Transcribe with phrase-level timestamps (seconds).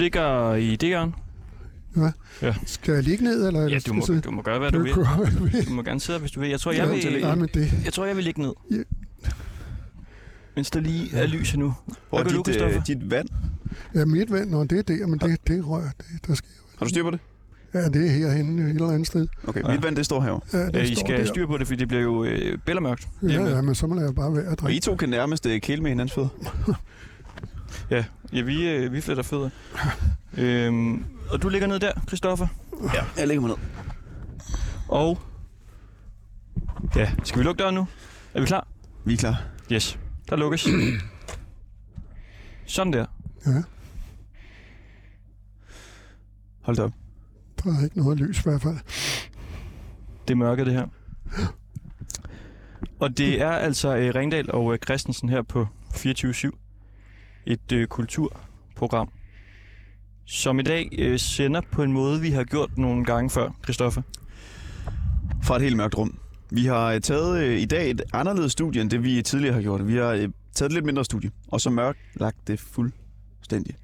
[0.00, 1.12] ligger i det hjørne.
[1.96, 2.10] Ja.
[2.42, 2.54] Ja.
[2.66, 3.62] Skal jeg ligge ned, eller?
[3.68, 4.92] Ja, du må, du må gøre, hvad du vil.
[5.52, 5.66] vil.
[5.68, 6.48] Du må gerne sidde, hvis du vil.
[6.50, 7.18] Jeg tror, jeg vil.
[7.20, 7.72] Ja, men det...
[7.84, 8.52] jeg, tror, jeg vil ligge ned.
[8.70, 8.76] Ja.
[10.56, 11.74] Mens der lige er lys endnu.
[12.08, 13.28] Hvor er dit, øh, dit vand?
[13.94, 16.48] Ja, mit vand, når det er der, men det, det rører, det, der sker.
[16.78, 17.20] Har du styr på det?
[17.74, 19.26] Ja, det er herhenne et eller andet sted.
[19.46, 19.72] Okay, Ja.
[19.72, 20.40] mit vand, det står herovre.
[20.52, 21.26] Ja, det Øh, I står skal der.
[21.26, 23.08] styr på det, fordi det bliver jo øh, bællermørkt.
[23.22, 24.80] Ja, ja, men så må jeg bare være at Og I drikke.
[24.84, 26.28] to kan nærmest øh, kæle med hinandens fødder.
[27.90, 29.50] Ja, ja vi, øh, vi fletter fødder.
[30.38, 32.46] øhm, og du ligger ned der, Christoffer.
[32.94, 33.58] Ja, jeg lægger mig ned.
[34.88, 35.18] Og...
[36.96, 37.86] Ja, skal vi lukke døren nu?
[38.34, 38.68] Er vi klar?
[39.04, 39.42] Vi er klar.
[39.72, 39.98] Yes.
[40.30, 40.68] Der lukkes.
[42.66, 43.06] Sådan der.
[43.46, 43.62] Ja,
[46.60, 46.92] Hold da op.
[47.64, 48.76] der er ikke noget lys i hvert fald.
[50.28, 50.86] Det er mørke, det her.
[53.00, 56.50] Og det er altså øh, Ringdal og øh, Christensen her på 24-7.
[57.50, 59.08] Et øh, kulturprogram,
[60.26, 64.02] som i dag øh, sender på en måde, vi har gjort nogle gange før, Christoffer.
[65.42, 66.18] Fra et helt mørkt rum.
[66.50, 69.62] Vi har øh, taget øh, i dag et anderledes studie, end det vi tidligere har
[69.62, 69.86] gjort.
[69.86, 73.74] Vi har øh, taget et lidt mindre studie, og så mørkt lagt det fuldstændig.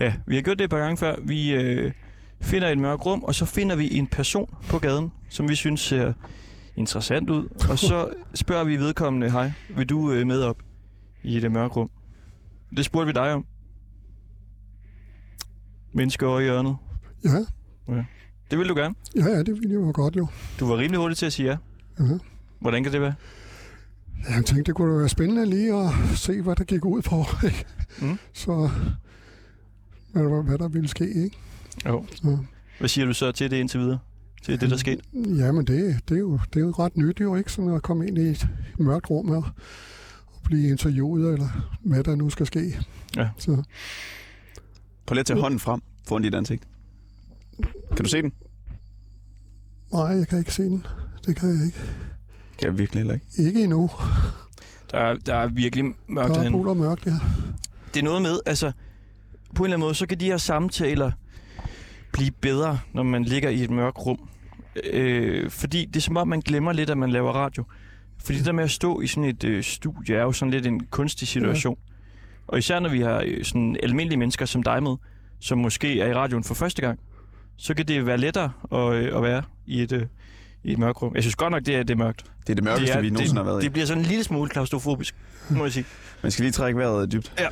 [0.00, 1.16] Ja, vi har gjort det et par gange før.
[1.22, 1.92] Vi øh,
[2.40, 5.80] finder et mørkt rum, og så finder vi en person på gaden, som vi synes
[5.80, 6.12] ser
[6.76, 7.48] interessant ud.
[7.70, 10.62] Og så spørger vi vedkommende, hej, vil du øh, med op
[11.22, 11.90] i det mørke rum?
[12.76, 13.46] Det spurgte vi dig om.
[15.92, 16.76] Mennesker over i hjørnet.
[17.24, 17.44] Ja,
[18.50, 18.94] Det vil du gerne.
[19.16, 20.26] ja, ja det ville jeg jo godt jo.
[20.60, 21.56] Du var rimelig hurtig til at sige ja.
[22.04, 22.18] Ja.
[22.60, 23.14] Hvordan kan det være?
[24.28, 27.24] Jeg tænkte, det kunne være spændende lige at se, hvad der gik ud på.
[27.46, 27.64] Ikke?
[28.00, 28.18] Mm.
[28.32, 28.70] Så
[30.12, 31.36] hvad, hvad der ville ske, ikke?
[31.86, 32.04] Jo.
[32.14, 32.38] Så,
[32.78, 33.98] Hvad siger du så til det indtil videre?
[34.42, 35.00] Til det, der er sket?
[35.14, 37.52] ja, men det, det, er jo, det er jo ret nyt jo, ikke?
[37.52, 39.44] Sådan at komme ind i et mørkt rum og
[40.46, 41.48] blive interviewet, eller
[41.80, 42.78] hvad der nu skal ske.
[43.16, 43.28] Ja.
[43.38, 43.62] Så,
[45.06, 46.62] Prøv lige at tage hånden frem foran dit ansigt.
[47.96, 48.32] Kan du se den?
[49.92, 50.86] nej, jeg kan ikke se den.
[51.26, 51.78] Det kan jeg ikke.
[52.58, 53.26] Kan jeg virkelig heller ikke.
[53.38, 53.90] Ikke endnu.
[54.90, 56.58] Der er, der er virkelig mørkt Der er herinde.
[56.58, 57.12] pol og mørkt, ja.
[57.94, 58.72] det er noget med, altså,
[59.54, 61.12] på en eller anden måde, så kan de her samtaler
[62.12, 64.28] blive bedre, når man ligger i et mørkt rum.
[64.84, 67.64] Øh, fordi det er som om, man glemmer lidt, at man laver radio.
[68.26, 70.66] Fordi det der med at stå i sådan et øh, studie, er jo sådan lidt
[70.66, 71.78] en kunstig situation.
[71.88, 71.92] Ja.
[72.46, 74.96] Og især når vi har øh, sådan almindelige mennesker som dig med,
[75.40, 76.98] som måske er i radioen for første gang,
[77.56, 80.02] så kan det være lettere at, øh, at være i et, øh,
[80.64, 81.14] i et mørkt rum.
[81.14, 82.24] Jeg synes godt nok, det er, det er mørkt.
[82.46, 83.64] Det er det mørkeste, det er, vi nogensinde har været det, i.
[83.64, 85.14] det bliver sådan en lille smule klaustrofobisk,
[85.50, 85.84] må jeg sige.
[86.22, 87.42] Man skal lige trække vejret dybt.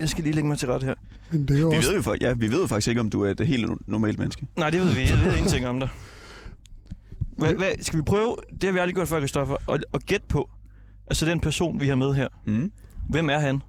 [0.00, 0.94] Jeg skal lige lægge mig til ret her.
[1.30, 1.92] Men det er jo Vi også...
[1.92, 4.46] ved, jo, ja, vi ved jo faktisk ikke, om du er et helt normalt menneske.
[4.56, 5.00] Nej, det ved vi.
[5.00, 5.88] Jeg ved ingenting om dig.
[7.40, 10.26] Hvad, hvad, skal vi prøve, det har vi aldrig gjort før, Christoffer, at, at gætte
[10.28, 10.50] på,
[11.06, 12.28] altså den person, vi har med her.
[12.46, 12.72] Mm.
[13.08, 13.62] Hvem er han?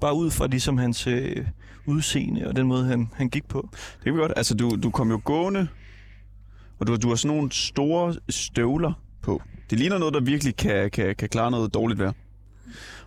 [0.00, 1.46] Bare ud fra ligesom hans øh,
[1.86, 3.68] udseende og den måde, han, han gik på.
[3.72, 4.32] Det kan vi godt.
[4.36, 5.68] Altså, du, du kom jo gående,
[6.78, 8.92] og du, du har sådan nogle store støvler
[9.22, 9.42] på.
[9.70, 12.12] Det ligner noget, der virkelig kan, kan, kan klare noget dårligt vejr.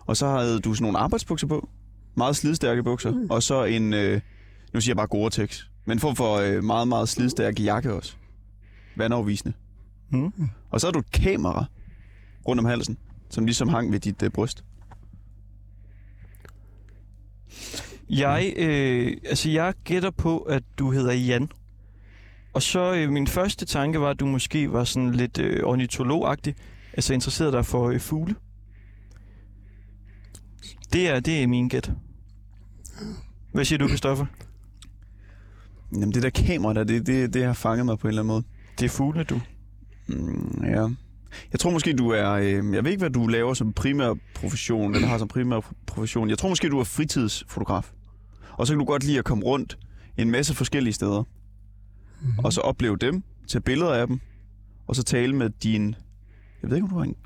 [0.06, 1.68] Og så havde du sådan nogle arbejdsbukser på.
[2.14, 3.10] Meget slidstærke bukser.
[3.10, 3.26] Mm.
[3.30, 4.20] Og så en, øh,
[4.74, 8.14] nu siger jeg bare Gore-Tex, men en form for øh, meget, meget slidstærk jakke også.
[8.96, 9.52] Vandafvisende.
[10.12, 10.32] Mm.
[10.70, 11.64] Og så har du et kamera
[12.48, 12.98] rundt om halsen,
[13.30, 14.64] som ligesom hang ved dit øh, bryst.
[18.10, 21.48] Jeg, øh, altså jeg gætter på, at du hedder Jan.
[22.52, 26.54] Og så øh, min første tanke var, at du måske var sådan lidt øh, ornitologagtig.
[26.92, 28.34] Altså interesseret dig for øh, fugle.
[30.92, 31.92] Det er, det er min gæt.
[33.52, 34.26] Hvad siger du, Christoffer?
[35.92, 38.34] Jamen det der kamera der, det, det, det har fanget mig på en eller anden
[38.34, 38.44] måde.
[38.78, 39.40] Det er fugle, du.
[40.12, 40.88] Mm, ja.
[41.52, 42.30] Jeg tror måske, du er...
[42.30, 46.30] Øh, jeg ved ikke, hvad du laver som primær profession, eller har som primær profession.
[46.30, 47.92] Jeg tror måske, du er fritidsfotograf.
[48.52, 49.78] Og så kan du godt lide at komme rundt
[50.16, 51.22] en masse forskellige steder.
[51.22, 52.44] Mm-hmm.
[52.44, 54.20] Og så opleve dem, tage billeder af dem,
[54.86, 55.94] og så tale med din...
[56.62, 57.16] Jeg ved ikke, om du har en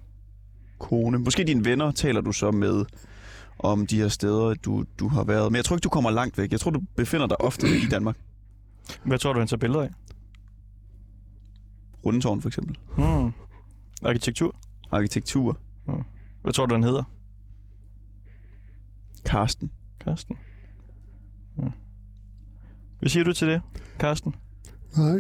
[0.79, 1.19] kone.
[1.19, 2.85] Måske dine venner taler du så med
[3.59, 5.53] om de her steder, du, du har været.
[5.53, 6.53] Men jeg tror ikke, du kommer langt væk.
[6.53, 8.17] Jeg tror, du befinder dig ofte i Danmark.
[9.05, 9.91] Hvad tror du, han tager billeder af?
[12.07, 12.79] Rundetårn for eksempel.
[12.97, 13.33] Hmm.
[14.03, 14.57] Arkitektur.
[14.93, 15.59] Arkitektur.
[16.43, 17.03] Hvad tror du, han hedder?
[19.25, 19.71] Karsten.
[20.01, 20.37] Karsten.
[21.59, 21.63] Ja.
[22.99, 23.61] Hvad siger du til det,
[23.99, 24.35] Karsten?
[24.97, 25.19] Nej,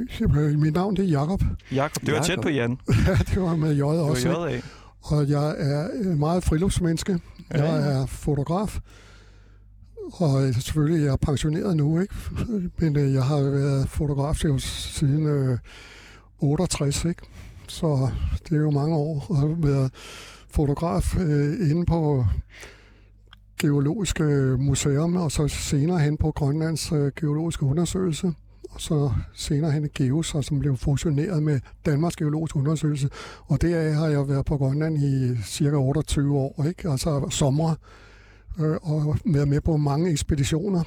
[0.56, 1.42] mit navn det er Jakob.
[1.72, 2.26] Jakob, det var Jakob.
[2.26, 2.78] tæt på Jan.
[3.06, 4.28] Ja, det var med J Det også.
[4.28, 4.58] var ikke?
[4.58, 5.12] J af.
[5.16, 7.12] Og jeg er øh, meget friluftsmenneske.
[7.54, 8.02] Ja, Jeg ja.
[8.02, 8.80] er fotograf.
[10.12, 12.14] Og øh, selvfølgelig jeg er pensioneret nu, ikke?
[12.78, 15.58] Men øh, jeg har været fotograf siden øh,
[16.38, 17.22] 68, ikke?
[17.68, 18.08] Så
[18.48, 19.92] det er jo mange år at har været
[20.50, 22.24] fotograf øh, inde på
[23.60, 24.24] Geologiske
[24.58, 28.32] Museum, og så senere hen på Grønlands øh, Geologiske Undersøgelse,
[28.70, 33.08] og så senere hen GEOS, og som blev fusioneret med Danmarks Geologiske Undersøgelse.
[33.46, 36.90] Og deraf har jeg været på Grønland i cirka 28 år, ikke?
[36.90, 37.74] altså sommer,
[38.60, 40.82] øh, og været med på mange ekspeditioner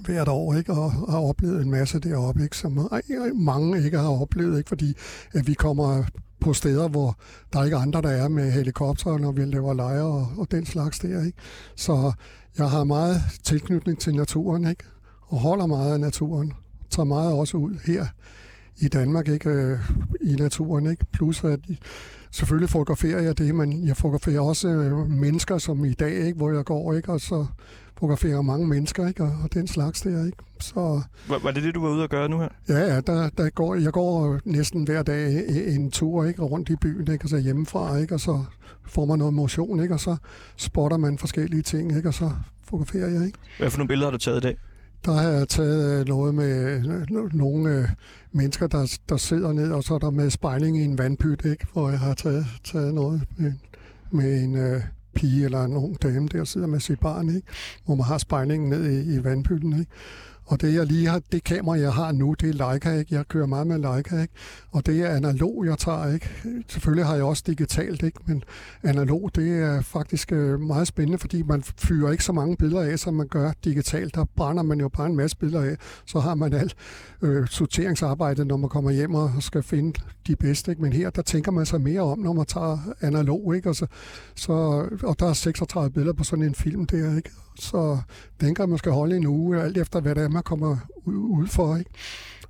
[0.00, 0.72] hvert år, ikke?
[0.72, 2.56] og har oplevet en masse deroppe, ikke?
[2.56, 2.90] som
[3.34, 4.68] mange ikke har oplevet, ikke?
[4.68, 4.94] fordi
[5.32, 6.04] at vi kommer
[6.40, 7.16] på steder, hvor
[7.52, 10.66] der er ikke andre, der er med helikopter, når vi laver lejre og, og den
[10.66, 11.24] slags der.
[11.24, 11.38] Ikke?
[11.76, 12.12] Så
[12.58, 14.84] jeg har meget tilknytning til naturen, ikke?
[15.26, 16.52] og holder meget af naturen.
[16.90, 18.06] Tager meget også ud her
[18.78, 19.50] i Danmark, ikke?
[19.50, 19.78] Øh,
[20.20, 20.90] i naturen.
[20.90, 21.06] Ikke?
[21.12, 21.60] Plus at
[22.30, 26.36] selvfølgelig fotograferer jeg det, men jeg fotograferer også øh, mennesker, som i dag, ikke?
[26.36, 27.12] hvor jeg går, ikke?
[27.12, 27.46] og så
[28.02, 29.22] fotograferer mange mennesker, ikke?
[29.22, 30.38] Og, og den slags der, ikke?
[30.60, 32.48] Så, var, var det det, du var ude at gøre nu her?
[32.68, 36.42] Ja, ja der, der går, jeg går næsten hver dag en tur ikke?
[36.42, 37.24] rundt i byen, ikke?
[37.24, 38.14] og så hjemmefra, ikke?
[38.14, 38.44] og så
[38.86, 39.94] får man noget motion, ikke?
[39.94, 40.16] og så
[40.56, 42.08] spotter man forskellige ting, ikke?
[42.08, 42.30] og så
[42.64, 43.26] fotograferer jeg.
[43.26, 43.38] Ikke?
[43.58, 44.56] Hvad for nogle billeder har du taget i dag?
[45.04, 47.88] Der har jeg taget øh, noget med øh, nogle øh,
[48.32, 51.66] mennesker, der, der sidder ned, og så er der med spejling i en vandpyt, ikke?
[51.72, 53.52] hvor jeg har taget, taget noget med,
[54.10, 54.82] med en øh,
[55.14, 57.48] pige eller en ung dame, der sidder med sit barn, ikke?
[57.84, 59.72] hvor man har spejlingen ned i, i vandpytten.
[59.72, 59.90] Ikke?
[60.52, 63.14] Og det, jeg lige har, det kamera, jeg har nu, det er Leica, ikke?
[63.14, 64.34] Jeg kører meget med Leica, ikke?
[64.70, 66.28] Og det er analog, jeg tager, ikke?
[66.68, 68.20] Selvfølgelig har jeg også digitalt, ikke?
[68.26, 68.44] Men
[68.82, 72.98] analog, det er faktisk øh, meget spændende, fordi man fyrer ikke så mange billeder af,
[72.98, 74.14] som man gør digitalt.
[74.14, 75.76] Der brænder man jo bare en masse billeder af.
[76.06, 76.74] Så har man alt
[77.22, 80.82] øh, sorteringsarbejde, når man kommer hjem og skal finde de bedste, ikke?
[80.82, 83.68] Men her, der tænker man sig mere om, når man tager analog, ikke?
[83.68, 83.86] Og, så,
[84.34, 84.52] så,
[85.02, 87.30] og der er 36 billeder på sådan en film der, ikke?
[87.56, 87.98] Så
[88.40, 91.46] den kan man skal holde en uge, alt efter hvad det er, man kommer ud
[91.46, 91.76] for.
[91.76, 91.90] Ikke?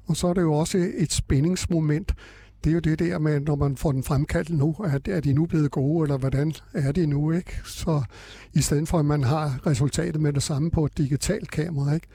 [0.07, 2.15] Og så er det jo også et spændingsmoment.
[2.65, 5.33] Det er jo det der med, når man får den fremkaldt nu, er, er de
[5.33, 7.61] nu blevet gode, eller hvordan er de nu, ikke?
[7.65, 8.03] Så
[8.55, 12.07] i stedet for, at man har resultatet med det samme på et digitalt kamera, ikke?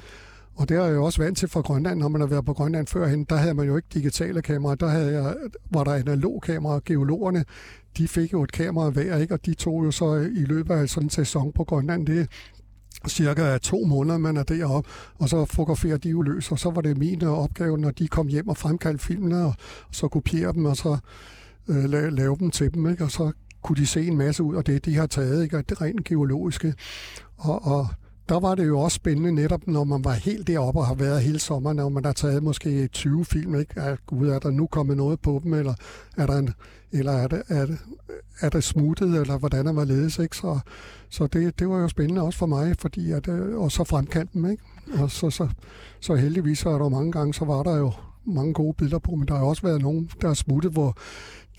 [0.56, 2.54] Og det er jeg jo også vant til fra Grønland, når man har været på
[2.54, 3.24] Grønland førhen.
[3.24, 4.76] Der havde man jo ikke digitale kameraer.
[4.76, 5.36] Der havde jeg,
[5.72, 6.80] var der analog kamera.
[6.86, 7.46] Geologerne,
[7.98, 9.34] de fik jo et kamera hver, ikke?
[9.34, 12.30] og de tog jo så i løbet af sådan en sæson på Grønland, det
[13.08, 16.82] cirka to måneder, man er deroppe, og så fotograferer de jo løs, og så var
[16.82, 19.54] det min øh, opgave, når de kom hjem og fremkaldte filmene, og
[19.92, 20.98] så kopiere dem, og så
[21.68, 23.04] øh, lave, lave dem til dem, ikke?
[23.04, 23.32] og så
[23.62, 25.58] kunne de se en masse ud af det, de har taget, ikke?
[25.58, 26.74] og det rent geologiske.
[27.38, 27.88] Og, og
[28.30, 31.22] der var det jo også spændende netop, når man var helt deroppe og har været
[31.22, 33.74] hele sommeren, når man har taget måske 20 film, ikke?
[33.76, 35.74] Er, gud, er der nu kommet noget på dem, eller
[36.18, 36.54] er der en,
[36.92, 37.78] eller er det, er det,
[38.42, 40.38] er det smuttet, eller hvordan er man ledes, ikke?
[40.38, 40.60] Så,
[41.10, 44.52] så det, det var jo spændende også for mig, fordi at, øh, og så fremkanten,
[44.52, 44.64] ikke?
[45.00, 45.48] Og så, så,
[46.00, 47.92] så heldigvis så er der mange gange, så var der jo
[48.26, 50.98] mange gode billeder på, men der har også været nogen, der er smuttet, hvor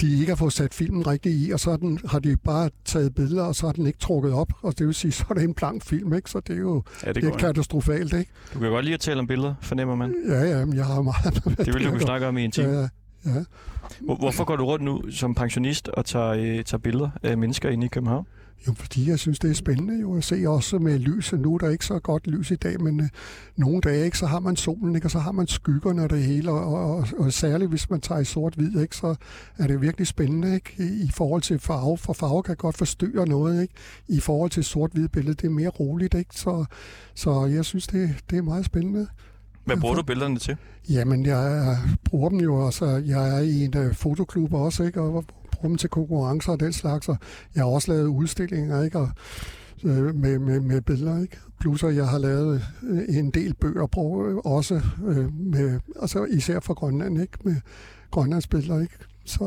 [0.01, 3.15] de ikke har fået sat filmen rigtigt i, og så den, har de bare taget
[3.15, 4.49] billeder, og så har den ikke trukket op.
[4.63, 6.31] Og det vil sige, så er det en blank film, ikke?
[6.31, 8.31] Så det er jo ja, det er katastrofalt, ikke?
[8.55, 10.15] Du kan godt lide at tale om billeder, fornemmer man.
[10.29, 11.45] Ja, ja, jeg har meget...
[11.59, 12.69] Det vil du kunne snakke om i en time.
[12.69, 12.89] Ja, ja.
[13.27, 13.45] Ja.
[14.01, 17.87] Hvorfor går du rundt nu som pensionist og tager, øh, tager billeder af mennesker inde
[17.87, 18.27] i København?
[18.67, 21.41] Jo, fordi jeg synes, det er spændende jo at se også med lyset.
[21.41, 23.09] Nu er der ikke så godt lys i dag, men øh,
[23.57, 26.23] nogle dage, ikke, så har man solen, ikke, og så har man skyggerne og det
[26.23, 29.15] hele, og, og, og, og særligt hvis man tager i sort-hvid, ikke, så
[29.59, 33.63] er det virkelig spændende ikke, i forhold til farve, for farve kan godt forstyrre noget.
[33.63, 33.75] Ikke,
[34.09, 36.65] I forhold til sort-hvid billede, det er mere roligt, ikke, så,
[37.15, 39.07] så jeg synes, det, det er meget spændende.
[39.69, 40.57] Hvad bruger du billederne til?
[40.91, 42.87] Jamen, jeg bruger dem jo også.
[42.87, 45.01] Jeg er i en uh, fotoklub også, ikke?
[45.01, 47.09] Og bruger dem til konkurrencer og den slags.
[47.09, 47.17] Og
[47.55, 48.99] jeg har også lavet udstillinger, ikke?
[48.99, 49.11] Og,
[49.85, 51.39] øh, med, med, med billeder, ikke?
[51.61, 56.61] Plus at jeg har lavet øh, en del bøger, brug, også øh, med, altså især
[56.61, 57.39] fra Grønland, ikke?
[57.45, 57.57] Med
[58.11, 58.95] Grønlands billeder, ikke?
[59.25, 59.45] Så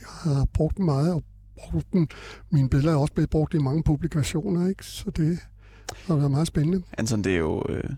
[0.00, 1.22] jeg har brugt dem meget, og
[1.56, 2.06] brugt dem.
[2.50, 4.84] Mine billeder er også blevet brugt i mange publikationer, ikke?
[4.84, 5.38] Så det
[6.06, 6.82] har været meget spændende.
[6.98, 7.62] Anton, det er jo...
[7.68, 7.90] Øh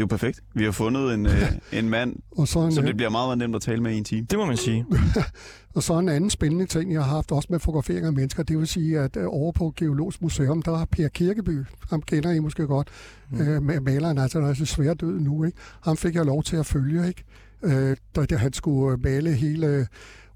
[0.00, 0.40] det er jo perfekt.
[0.54, 3.38] Vi har fundet en, øh, en mand, og så en, som det bliver meget, meget
[3.38, 4.26] nemt at tale med i en time.
[4.30, 4.86] Det må man sige.
[5.74, 8.58] og så en anden spændende ting, jeg har haft også med fotografering af mennesker, det
[8.58, 12.38] vil sige, at øh, over på Geologisk Museum, der har Per Kirkeby, ham kender I
[12.38, 12.88] måske godt,
[13.30, 13.40] mm.
[13.40, 15.58] øh, med maleren, altså han er så svært død nu, ikke?
[15.80, 17.24] Ham fik jeg lov til at følge, ikke?
[17.62, 17.96] Øh,
[18.30, 19.66] da han skulle male hele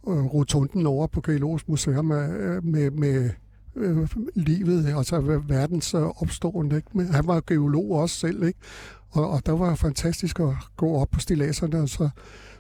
[0.09, 3.31] øh, rotunden over på Geologisk Museum med, med, med
[3.77, 6.77] øh, livet, altså verdens øh, opstående.
[6.77, 6.89] Ikke?
[6.93, 8.59] Men han var geolog også selv, ikke?
[9.15, 12.09] Og, og der var fantastisk at gå op på stilaserne og så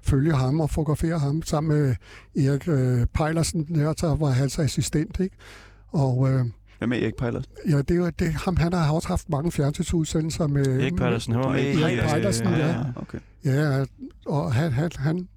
[0.03, 1.95] følge ham og fotografere ham sammen med
[2.37, 5.21] Erik øh, Pejlersen, der, var hans assistent.
[5.21, 5.37] Ikke?
[5.89, 6.45] Og, øh,
[6.79, 7.53] Hvem er Erik Pejlersen?
[7.69, 10.67] Ja, det er det, ham, han har også haft mange fjernsynsudsendelser med...
[10.67, 12.67] Erik Pejlersen, han var Erik Pejlersen, ja.
[12.67, 12.83] ja.
[12.97, 13.19] Okay.
[13.45, 13.85] Ja,
[14.27, 15.29] og han, han, han...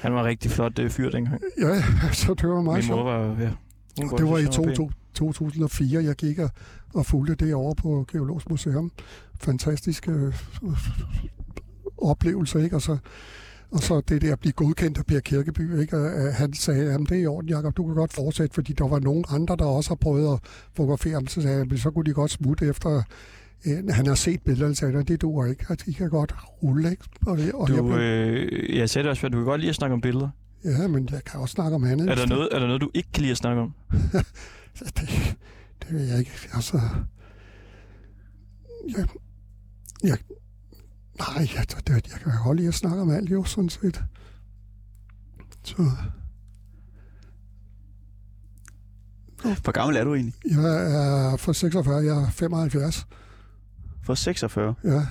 [0.00, 1.42] Han var rigtig flot uh, fyr dengang.
[1.60, 3.50] Ja, så det var meget Min mor var, ja.
[3.96, 6.50] det var i 2000, 2004, jeg gik og,
[6.94, 8.92] og fulgte det over på Geologisk Museum.
[9.40, 10.34] Fantastiske øh,
[11.98, 12.76] oplevelser, ikke?
[12.76, 12.96] Og så,
[13.70, 15.96] og så det der at blive godkendt af Per Kirkeby, ikke?
[15.96, 18.72] Og, øh, han sagde, at det er i orden, Jacob, du kan godt fortsætte, fordi
[18.72, 20.38] der var nogen andre, der også har prøvet at
[20.76, 21.26] fotografere ham.
[21.26, 23.02] Så sagde han, så kunne de godt smutte efter
[23.66, 25.66] øh, han har set billederne, sagde han, det duer ikke.
[25.68, 27.04] Altså, de kan godt rulle, ikke?
[27.26, 29.68] Og, og jeg Du, blev, øh, jeg sagde det også, at du kan godt lide
[29.68, 30.28] at snakke om billeder.
[30.64, 32.10] ja, men jeg kan også snakke om andet.
[32.10, 33.74] Er der, noget, er der noget, du ikke kan lide at snakke om?
[34.78, 35.36] Det,
[35.82, 36.30] det ved jeg ikke.
[36.52, 36.80] Altså,
[38.88, 39.08] jeg,
[40.04, 40.18] jeg,
[41.18, 44.04] nej, jeg, det, jeg kan godt lide at snakke om alt, jo, sådan set.
[45.64, 45.90] Så
[49.42, 50.34] Hvor gammel er du egentlig?
[50.44, 53.06] jeg er for 46, jeg er 75.
[54.02, 55.06] For 46, Ja,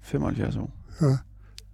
[0.00, 0.72] 75 år.
[1.00, 1.16] ja.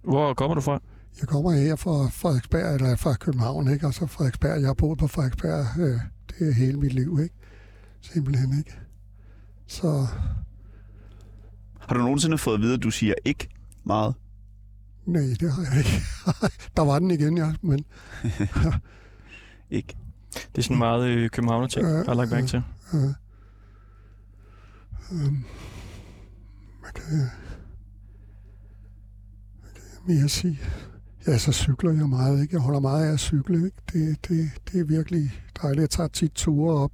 [0.03, 0.79] Hvor kommer du fra?
[1.19, 3.87] Jeg kommer her fra Frederiksberg, eller fra København, ikke?
[3.87, 5.99] Og så Frederiksberg, jeg har boet på Frederiksberg, øh,
[6.41, 7.35] er hele mit liv, ikke?
[8.01, 8.79] Simpelthen, ikke?
[9.67, 10.07] Så
[11.79, 13.49] Har du nogensinde fået at vide, at du siger ikke
[13.83, 14.15] meget?
[15.05, 16.01] nej, det har jeg ikke.
[16.77, 17.85] Der var den igen, ja, men
[19.69, 19.95] Ikke.
[20.33, 22.63] Det er sådan meget øh, københavner ting, Ja, jeg har lagt mærke til.
[22.93, 23.03] øh,
[25.11, 25.33] øh,
[26.81, 27.29] hvad kan jeg,
[29.61, 30.59] hvad kan jeg mere sige?
[31.27, 32.55] Ja, så cykler jeg meget, ikke?
[32.55, 33.77] Jeg holder meget af at cykle, ikke?
[33.93, 35.31] Det, det, det er virkelig
[35.61, 35.81] dejligt.
[35.81, 36.91] Jeg tager tit ture op,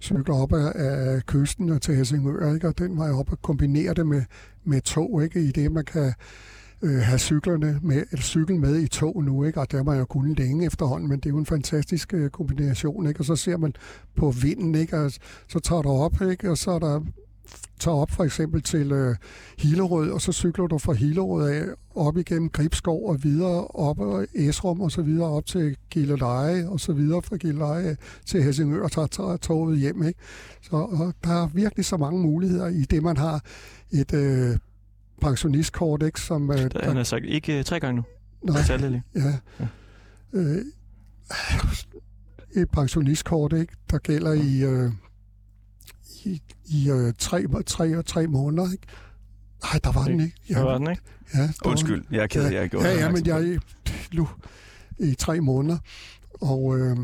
[0.00, 2.68] cykler op af, af kysten og til Helsingør, ikke?
[2.68, 4.22] Og den vej op og kombinerer det med,
[4.64, 5.42] med tog, ikke?
[5.42, 6.12] I det, man kan
[6.82, 9.60] øh, have cyklerne med, eller cyklen med i tog nu, ikke?
[9.60, 12.30] Og det var jeg jo kunnet længe efterhånden, men det er jo en fantastisk øh,
[12.30, 13.20] kombination, ikke?
[13.20, 13.72] Og så ser man
[14.16, 14.98] på vinden, ikke?
[14.98, 15.12] Og
[15.48, 16.50] så tager du op, ikke?
[16.50, 17.00] Og så er der
[17.80, 19.16] tager op for eksempel til øh,
[19.58, 24.26] Hillerød, og så cykler du fra Hillerød af op igennem Gribskov og videre op og
[24.34, 27.96] Esrum og så videre op til Gilleleje og så videre fra Gilleleje
[28.26, 30.02] til Helsingør og tager, tager toget hjem.
[30.02, 30.20] Ikke?
[30.62, 33.44] Så og der er virkelig så mange muligheder i det, man har
[33.90, 34.58] et øh,
[35.20, 36.20] pensionistkort, ikke?
[36.20, 38.02] Som, øh, Der, han har sagt ikke øh, tre gange nu.
[38.42, 39.00] nej.
[39.14, 39.38] Ja.
[39.60, 39.66] Ja.
[40.32, 40.64] Øh,
[42.56, 43.72] et pensionistkort, ikke?
[43.90, 44.92] der gælder i, øh,
[46.24, 48.72] i, i øh, tre, tre, tre måneder.
[48.72, 48.86] Ikke?
[49.62, 50.36] Nej, der var den ikke.
[50.48, 50.54] Ja.
[50.54, 51.02] Hvad var den, ikke?
[51.34, 53.58] Ja, der Undskyld, jeg er ked af, at jeg gjort Ja, ja, men jeg
[54.14, 54.28] nu
[54.98, 55.78] i tre måneder.
[56.40, 56.96] Og øh,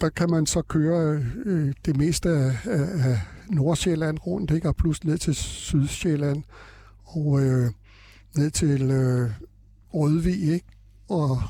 [0.00, 4.68] der kan man så køre øh, det meste af, af, af Nordsjælland rundt, ikke?
[4.68, 6.42] og plus ned til Sydsjælland,
[7.04, 7.70] og øh,
[8.36, 9.30] ned til øh,
[9.94, 10.66] Rødvig, ikke?
[11.08, 11.42] Og,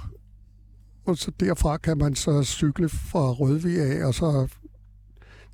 [1.04, 4.48] og så derfra kan man så cykle fra Rødvig af, og så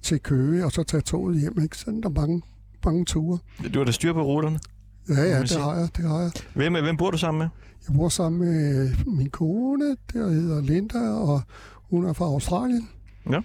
[0.05, 1.79] til Køge, og så tage toget hjem, ikke?
[1.79, 2.43] Sådan der er mange,
[2.85, 3.39] mange ture.
[3.75, 4.59] Du har da styr på ruterne.
[5.09, 6.31] Ja, ja, det har jeg, det har jeg.
[6.55, 7.49] Hvem, hvem bor du sammen med?
[7.89, 11.43] Jeg bor sammen med min kone, der hedder Linda, og
[11.91, 12.89] hun er fra Australien.
[13.31, 13.41] Ja.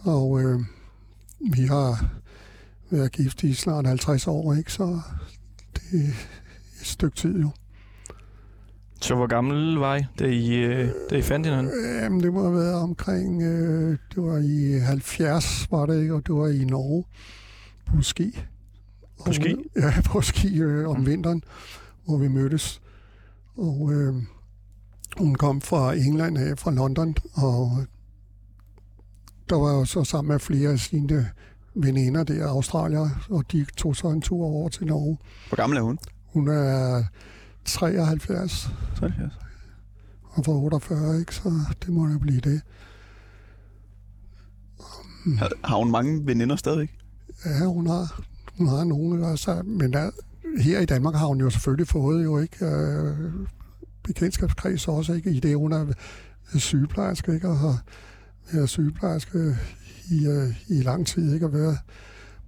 [0.00, 0.60] Og øh,
[1.54, 2.04] vi har
[2.90, 4.72] været gift i snart 50 år, ikke?
[4.72, 5.00] Så
[5.74, 6.08] det er
[6.80, 7.50] et stykke tid jo.
[9.02, 11.72] Så hvor gammel var I, da I, øh, da I fandt hinanden?
[12.02, 16.14] Jamen, det må have været omkring, øh, det var i 70, var det ikke?
[16.14, 17.04] Og det var i Norge
[17.86, 18.38] på ski.
[19.26, 19.54] På ski?
[19.54, 21.42] Og, ja, på ski øh, om vinteren,
[22.04, 22.80] hvor vi mødtes.
[23.56, 24.14] Og øh,
[25.16, 27.70] hun kom fra England, af, fra London, og
[29.50, 31.30] der var jo så sammen med flere af sine
[31.74, 35.18] veninder der, Australier, og de tog så en tur over til Norge.
[35.48, 35.98] Hvor gammel er hun?
[36.32, 37.04] Hun er
[37.64, 39.32] 73 73.
[40.24, 41.34] og for 48, ikke?
[41.34, 41.52] så
[41.82, 42.62] det må da blive det.
[45.38, 46.98] Har, har hun mange veninder stadigvæk?
[47.44, 48.22] Ja, hun har,
[48.58, 50.10] hun har nogle, altså, men der,
[50.58, 53.32] her i Danmark har hun jo selvfølgelig fået jo ikke øh,
[54.02, 55.30] bekendtskabskreds også, ikke?
[55.30, 55.86] I det, hun er
[56.58, 57.48] sygeplejerske, ikke?
[57.48, 57.82] Og har
[58.52, 59.56] været sygeplejerske
[60.10, 61.46] i, øh, i lang tid, ikke?
[61.46, 61.78] Og været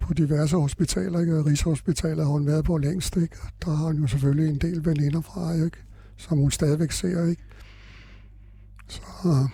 [0.00, 1.44] på diverse hospitaler, ikke?
[1.44, 3.36] Rigshospitalet har hun været på længst, ikke?
[3.42, 5.76] Og der har hun jo selvfølgelig en del veninder fra, ikke?
[6.16, 7.42] Som hun stadigvæk ser, ikke?
[8.88, 9.48] Så,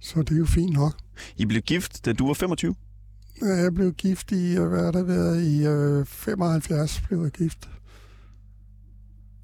[0.00, 0.94] så det er jo fint nok.
[1.36, 2.74] I blev gift, da du var 25?
[3.42, 7.30] Ja, Jeg blev gift i, øh, hvad har det været, i øh, 75 blev jeg
[7.30, 7.68] gift.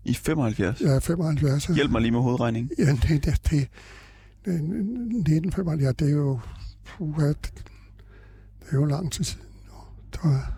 [0.04, 0.80] I 75?
[0.80, 1.68] Ja, 75.
[1.68, 1.74] ja.
[1.74, 2.70] Hjælp mig lige med hovedregningen.
[2.78, 3.68] Ja, det, det, det,
[4.44, 6.40] det 1975, ja, det er jo,
[6.84, 7.32] puha,
[8.72, 9.46] det, det er jo lang tid siden.
[9.68, 9.74] nu.
[10.12, 10.52] Det var,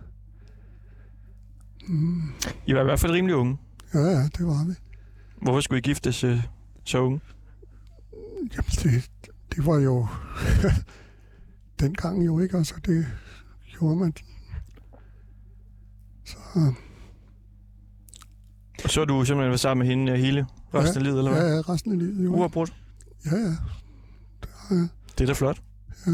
[1.89, 2.23] mm,
[2.67, 3.59] I var i hvert fald rimelig unge.
[3.95, 4.75] ja, ja, det var vi.
[5.43, 6.43] Hvorfor skulle I giftes øh,
[6.85, 7.21] så unge?
[8.41, 9.11] Jamen, det,
[9.57, 10.07] det var jo
[11.81, 13.07] dengang jo ikke, altså det
[13.79, 14.13] gjorde man.
[16.25, 16.37] Så,
[18.85, 21.33] Og så har du simpelthen været sammen med hende øh, hele resten af livet, eller
[21.33, 21.47] hvad?
[21.49, 22.35] ja, ja, resten af livet jo.
[22.35, 22.75] Uafbrudt.
[23.27, 24.77] Ja, ja.
[25.19, 25.63] Det er da flot.
[26.07, 26.13] Ja.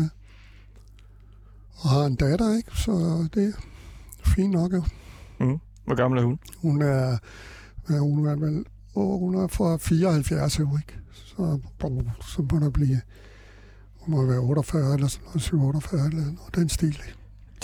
[1.80, 2.70] Og har en datter, ikke?
[2.76, 2.92] Så
[3.34, 3.54] det
[4.24, 4.84] er fint nok, jo.
[5.40, 5.58] Mm.
[5.84, 6.38] Hvor gammel er hun?
[6.56, 7.18] Hun er,
[7.90, 10.98] ja, hun er vel, åh, hun er fra 74, jo, ikke?
[11.12, 11.58] Så,
[12.20, 13.00] så må der blive,
[14.00, 16.98] hun må være 48 eller sådan noget, 47 eller noget, den stil.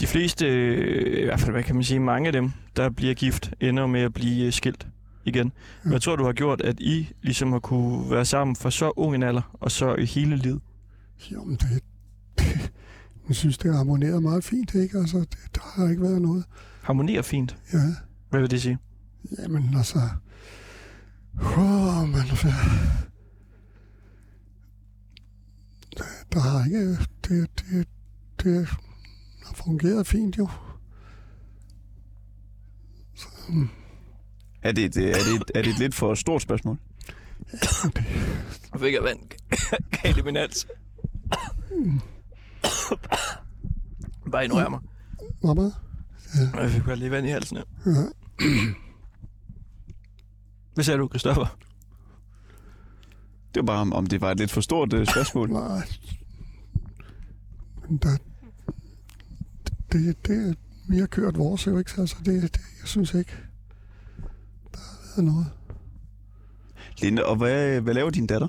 [0.00, 3.14] De fleste, øh, i hvert fald, hvad kan man sige, mange af dem, der bliver
[3.14, 4.86] gift, ender med at blive øh, skilt
[5.24, 5.52] igen.
[5.82, 8.92] Men jeg tror, du har gjort, at I ligesom har kunne være sammen for så
[8.96, 10.60] ung en alder, og så i hele livet.
[11.30, 11.82] Jamen, det,
[12.38, 12.72] det,
[13.28, 14.98] jeg synes, det har harmoneret meget fint, ikke?
[14.98, 16.44] Altså, det, der har ikke været noget.
[16.82, 17.56] Harmonerer fint.
[17.72, 17.78] Ja,
[18.30, 18.78] Hvad vil det sige?
[19.38, 19.98] jamen altså...
[21.40, 22.48] Oh, men, altså,
[26.32, 26.98] der har ikke...
[27.28, 27.88] Det, det,
[28.44, 28.68] det
[29.46, 30.48] har fungeret fint, jo.
[33.14, 33.68] Så, mm,
[34.62, 36.78] Er det, et, øh, er, det et, er det et lidt for stort spørgsmål?
[38.72, 39.18] Jeg fik jeg vand
[40.02, 40.66] galt i min hals.
[44.32, 44.80] Bare ignorer mig.
[45.40, 45.70] Hvad med?
[46.54, 47.56] Jeg fik bare lige vand i halsen.
[47.56, 47.62] Ja.
[47.90, 48.04] Ja.
[50.74, 51.58] Hvad sagde du, Christoffer?
[53.54, 55.50] Det var bare, om- om det var et lidt for stort øh, spørgsmål.
[55.62, 55.88] Nej.
[57.88, 58.16] Men der,
[59.92, 60.58] det, det,
[60.88, 63.32] vi har kørt vores jo ikke, altså det, det, jeg synes ikke,
[64.74, 65.46] der har været noget.
[67.02, 68.48] Linde, og hvad, hvad laver din datter?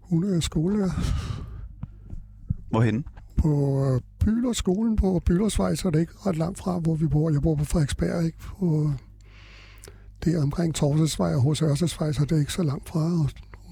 [0.00, 0.90] Hun er skolelærer
[2.70, 3.04] Hvorhen?
[3.44, 7.30] På øh, Bylerskolen på Bylersvej, så er det ikke ret langt fra, hvor vi bor.
[7.30, 8.38] Jeg bor på Frederiksberg, ikke?
[8.38, 8.90] På,
[10.24, 13.00] det er omkring Torsesvej og hos Ørstedsvej, så det er ikke så langt fra.
[13.00, 13.28] Og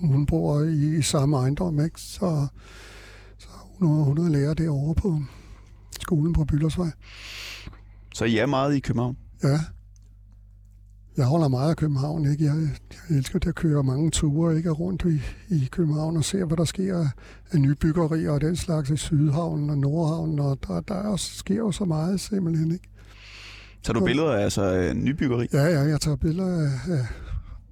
[0.08, 2.00] hun bor i, i samme ejendom, ikke?
[2.00, 2.46] Så,
[3.38, 3.48] så
[3.78, 5.18] hun, er- hun er lærer derovre på
[6.00, 6.90] skolen på Bylersvej.
[8.14, 9.16] Så I er meget i København?
[9.42, 9.60] Ja.
[11.16, 12.44] Jeg holder meget af København, ikke?
[12.44, 12.54] Jeg,
[13.10, 14.70] jeg elsker at køre mange ture, ikke?
[14.70, 15.20] Rundt i,
[15.54, 17.10] i København og se, hvad der sker af-
[17.50, 21.34] af nye byggerier og den slags i Sydhavnen og Nordhavnen, og der, der er også,
[21.34, 22.88] sker jo så meget simpelthen, ikke?
[23.82, 25.46] Så du billeder af altså, nybyggeri?
[25.52, 27.06] Ja, ja, jeg tager billeder af, af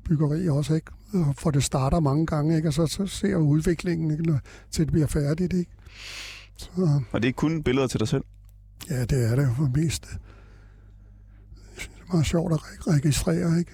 [0.05, 0.90] byggeri også, ikke?
[1.38, 2.68] For det starter mange gange, ikke?
[2.68, 4.22] Og så, så ser jeg udviklingen, ikke?
[4.22, 4.38] Når,
[4.70, 5.70] til det bliver færdigt, ikke?
[6.57, 8.24] Så Og det er kun billeder til dig selv?
[8.90, 10.09] ja, det er det for det meste.
[10.11, 10.18] Jeg
[11.76, 13.73] synes, det er meget sjovt at re- registrere, ikke?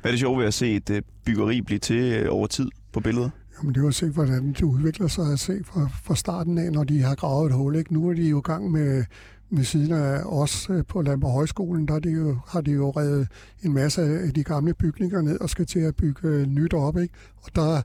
[0.00, 2.68] Hvad er det sjovt ved at se et øh, byggeri blive til øh, over tid
[2.92, 3.30] på billeder?
[3.58, 6.58] Jamen, det er jo at se, hvordan det udvikler sig at se fra, fra starten
[6.58, 7.76] af, når de har gravet et hul.
[7.76, 7.94] Ikke?
[7.94, 9.04] Nu er de jo i gang med,
[9.50, 12.90] ved siden af os øh, på Landborg Højskolen, der er de jo, har de jo
[12.90, 13.28] revet
[13.62, 16.96] en masse af de gamle bygninger ned og skal til at bygge nyt op.
[16.98, 17.14] Ikke?
[17.42, 17.82] Og der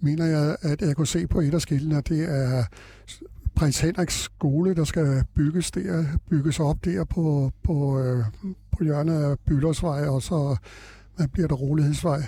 [0.00, 2.64] mener jeg, at jeg kunne se på et af skiltene, at det er
[3.56, 8.24] Prins Henriks skole, der skal bygges der, bygges op der på, på, øh,
[8.72, 10.56] på hjørnet af Byldersvej, og så
[11.16, 12.22] hvad bliver der Rolighedsvej.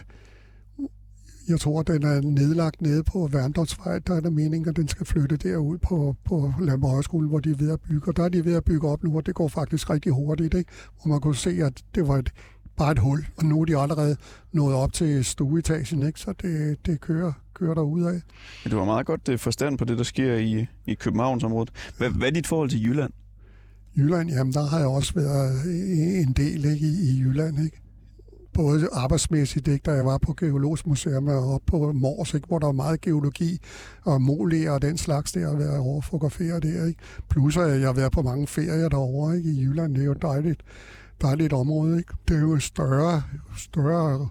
[1.49, 3.99] Jeg tror, den er nedlagt nede på Værndorfsvej.
[3.99, 7.51] Der er der meningen, at den skal flytte derud på, på Lamborg Højskole, hvor de
[7.51, 8.09] er ved at bygge.
[8.09, 10.55] Og der er de ved at bygge op nu, og det går faktisk rigtig hurtigt.
[10.55, 10.71] Ikke?
[11.03, 12.33] Hvor man kunne se, at det var et,
[12.77, 14.17] bare et hul, og nu er de allerede
[14.53, 16.21] nået op til stueetagen, ikke?
[16.21, 18.21] så det, det kører, kører der af.
[18.65, 21.71] Ja, du har meget godt øh, forstand på det, der sker i, i Københavnsområdet.
[21.99, 23.13] Hvad, hvad er dit forhold til Jylland?
[23.97, 25.65] Jylland, jamen der har jeg også været
[26.23, 27.65] en del ikke, i, i Jylland.
[27.65, 27.81] Ikke?
[28.53, 32.67] Både arbejdsmæssigt, ikke, da jeg var på Geologisk Museum og på Mors, ikke, hvor der
[32.67, 33.59] var meget geologi
[34.05, 36.87] og molæger og den slags der, at være over og fotografere der.
[36.87, 37.01] Ikke?
[37.29, 39.51] Plus at jeg har været på mange ferier derovre ikke?
[39.51, 39.95] i Jylland.
[39.95, 40.63] Det er jo et dejligt,
[41.23, 41.99] dejligt område.
[41.99, 42.15] Ikke?
[42.29, 43.23] Det er jo større,
[43.57, 44.29] større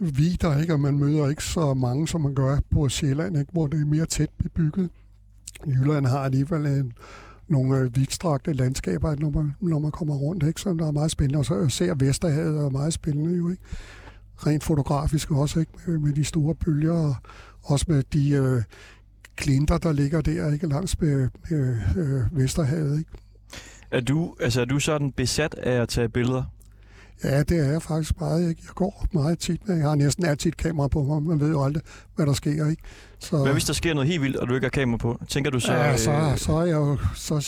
[0.00, 0.72] vidder, ikke?
[0.72, 3.52] og man møder ikke så mange, som man gør på Sjælland, ikke?
[3.52, 4.90] hvor det er mere tæt bebygget.
[5.66, 6.92] Jylland har alligevel en,
[7.48, 10.60] nogle øh, vidstrakte landskaber, når man, når man kommer rundt, ikke?
[10.60, 11.38] så der er meget spændende.
[11.38, 13.62] Og så ser Vesterhavet er meget spændende jo, ikke?
[14.36, 15.72] Rent fotografisk også, ikke?
[15.86, 17.14] Med, med de store bølger, og
[17.62, 18.62] også med de øh,
[19.36, 20.66] klinter, der ligger der, ikke?
[20.66, 23.10] Langs med øh, øh, Vesterhavet, ikke?
[23.90, 26.42] Er du, altså, er du sådan besat af at tage billeder?
[27.24, 28.48] Ja, det er jeg faktisk meget.
[28.48, 28.62] Ikke?
[28.64, 29.76] Jeg går meget tit med.
[29.76, 31.22] Jeg har næsten altid et kamera på mig.
[31.22, 31.82] Man ved jo aldrig,
[32.16, 32.82] hvad der sker, ikke?
[33.18, 35.20] Så, Hvad hvis der sker noget helt vildt, og du ikke har kamera på?
[35.28, 35.72] Tænker du så...
[35.72, 36.98] ja, øh, så, så er jeg jo...
[37.14, 37.40] Så,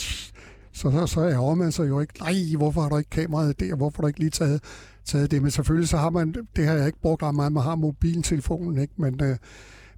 [0.73, 2.13] så, så, så ærger man sig jo ikke.
[2.19, 3.75] Nej, hvorfor har du ikke kameraet der?
[3.75, 4.63] Hvorfor har du ikke lige taget,
[5.05, 5.41] taget det?
[5.41, 6.35] Men selvfølgelig så har man...
[6.55, 7.51] Det har jeg ikke brugt ret meget.
[7.51, 8.93] Man har mobiltelefonen, ikke?
[8.97, 9.37] Men, øh,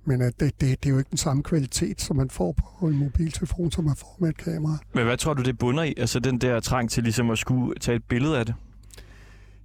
[0.05, 2.87] men øh, det, det, det er jo ikke den samme kvalitet, som man får på
[2.87, 4.77] en mobiltelefon, som man får med et kamera.
[4.93, 5.93] Men hvad tror du, det bunder i?
[5.97, 8.55] Altså den der trang til ligesom at skulle tage et billede af det?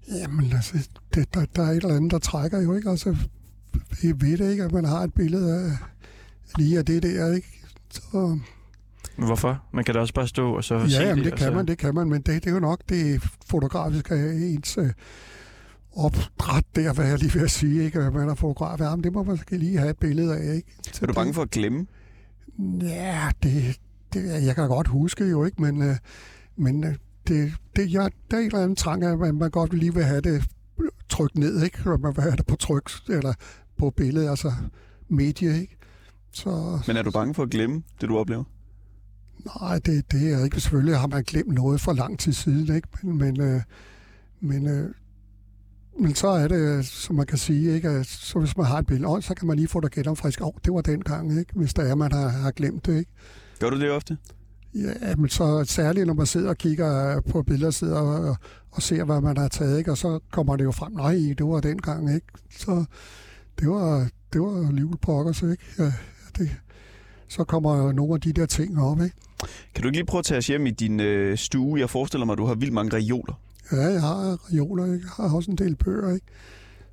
[0.08, 2.90] Jamen, altså, det, der, der er et eller andet, der trækker jo ikke.
[2.90, 3.16] Altså,
[4.02, 5.70] vi ved det ikke, at man har et billede af
[6.58, 7.60] lige af det der, ikke?
[7.90, 8.38] Så,
[9.16, 9.64] Men Hvorfor?
[9.72, 11.46] Man kan da også bare stå og så se ja, jamen, det altså.
[11.46, 14.78] kan man, det kan man, men det, det er jo nok det fotografiske af ens
[14.78, 14.90] øh,
[15.96, 18.00] opdræt der, hvad jeg lige vil sige, ikke?
[18.00, 18.80] At man er fotograf.
[18.80, 20.76] Jamen, det må man måske lige have et billede af, ikke?
[20.92, 21.86] Så Er du bange for at glemme?
[22.80, 23.76] Ja, det,
[24.12, 25.96] det, jeg kan godt huske jo ikke, men, øh,
[26.56, 26.94] men øh,
[27.30, 30.04] det, det, jeg, der er en eller anden trang, at man, man godt lige vil
[30.04, 30.44] have det
[31.08, 31.92] trykt ned, ikke?
[31.92, 33.34] Og man vil have det på tryk, eller
[33.78, 34.52] på billedet, altså
[35.08, 35.76] medie, ikke?
[36.32, 38.44] Så, Men er du bange for at glemme det, du oplever?
[39.60, 40.60] Nej, det, det er ikke.
[40.60, 42.88] Selvfølgelig har man glemt noget for lang tid siden, ikke?
[43.02, 43.62] Men, men, øh,
[44.40, 44.90] men, øh,
[46.00, 47.88] men så er det, som man kan sige, ikke?
[47.88, 50.40] At, så hvis man har et billede, så kan man lige få det genopfrisk.
[50.40, 51.52] Åh, oh, det var den gang, ikke?
[51.54, 53.10] Hvis der er, man har, har glemt det, ikke?
[53.60, 54.18] Gør du det ofte?
[54.74, 58.36] Ja, men så særligt, når man sidder og kigger på billeder, sidder og,
[58.70, 59.90] og ser, hvad man har taget, ikke?
[59.90, 62.26] Og så kommer det jo frem, nej, det var den gang, ikke?
[62.58, 62.84] Så
[63.60, 65.64] det var, det var livet pokkers, ikke?
[65.78, 65.92] Ja,
[66.38, 66.50] det,
[67.28, 69.16] så kommer nogle af de der ting op, ikke?
[69.74, 71.80] Kan du ikke lige prøve at tage os hjem i din øh, stue?
[71.80, 73.40] Jeg forestiller mig, at du har vildt mange reoler.
[73.72, 75.06] Ja, jeg har reoler, ikke?
[75.18, 76.26] Jeg har også en del bøger, ikke?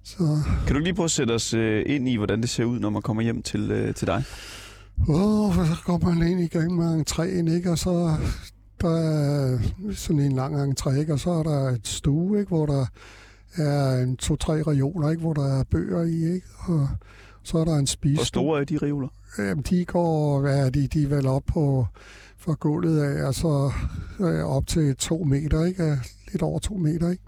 [0.03, 0.17] Så,
[0.65, 2.79] Kan du ikke lige prøve at sætte os øh, ind i, hvordan det ser ud,
[2.79, 4.23] når man kommer hjem til, øh, til dig?
[5.09, 7.71] Åh, så går man ind igennem entréen, ikke?
[7.71, 8.15] Og så
[8.81, 9.59] der er
[9.93, 11.13] sådan en lang entré, ikke?
[11.13, 12.49] Og så er der et stue, ikke?
[12.49, 12.85] Hvor der
[13.57, 15.21] er en to-tre reoler, ikke?
[15.21, 16.47] Hvor der er bøger i, ikke?
[16.57, 16.87] Og
[17.43, 18.15] så er der en spise.
[18.15, 19.07] Hvor store er de reoler?
[19.37, 21.87] Jamen, de går, hvad er de, de er vel op på
[22.37, 23.71] fra gulvet af, og så
[24.19, 25.97] øh, op til to meter, ikke?
[26.31, 27.23] Lidt over to meter, ikke?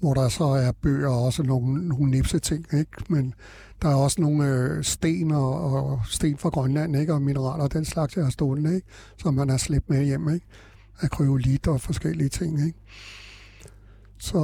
[0.00, 2.90] Hvor der så er bøger og også nogle, nogle nipse ting, ikke?
[3.08, 3.34] Men
[3.82, 7.14] der er også nogle øh, sten og, og sten fra Grønland, ikke?
[7.14, 8.86] Og mineraler og den slags, jeg har stående, ikke?
[9.18, 10.46] Som man har slæbt med hjem, ikke?
[11.00, 12.78] Akryolit og forskellige ting, ikke?
[14.18, 14.38] Så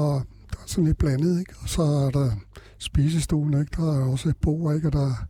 [0.51, 1.55] der er sådan lidt blandet, ikke?
[1.62, 2.31] Og så er der
[2.79, 3.77] spisestuen, ikke?
[3.77, 4.88] Der er også et bord, ikke?
[4.88, 5.27] Og der er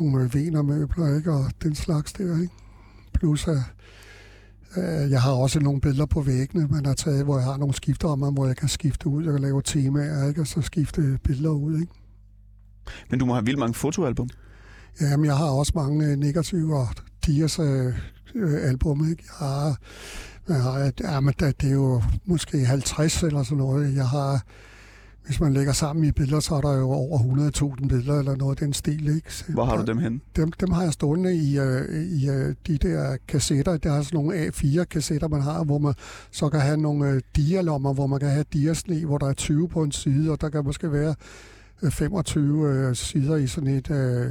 [0.00, 1.32] nogle øh, venermøbler, ikke?
[1.32, 2.54] Og den slags der, ikke?
[3.14, 3.58] Plus at
[4.76, 7.74] øh, jeg har også nogle billeder på væggene, man har taget, hvor jeg har nogle
[7.74, 9.24] skifter om mig, hvor jeg kan skifte ud.
[9.24, 10.40] Jeg kan lave temaer, ikke?
[10.40, 11.99] Og så skifte billeder ud, ikke?
[13.10, 14.28] Men du må have vildt mange fotoalbum.
[15.00, 16.88] Jamen, jeg har også mange øh, negative og
[17.26, 17.86] Dias øh,
[18.34, 19.24] øh, album, ikke?
[19.40, 19.76] Jeg har,
[20.48, 23.96] jeg har ja, men det, er jo måske 50 eller sådan noget.
[23.96, 24.44] Jeg har,
[25.26, 27.18] hvis man lægger sammen i billeder, så er der jo over
[27.78, 29.34] 100.000 billeder eller noget af den stil, ikke?
[29.34, 30.20] Så Hvor har der- du dem henne?
[30.36, 33.76] Dem, dem har jeg stående i, øh, i øh, de der kassetter.
[33.76, 35.94] Der er sådan nogle A4-kassetter, man har, hvor man
[36.30, 39.68] så kan have nogle øh, dialommer, hvor man kan have diasne, hvor der er 20
[39.68, 41.14] på en side, og der kan måske være
[41.90, 44.30] 25 øh, sider i sådan et, øh,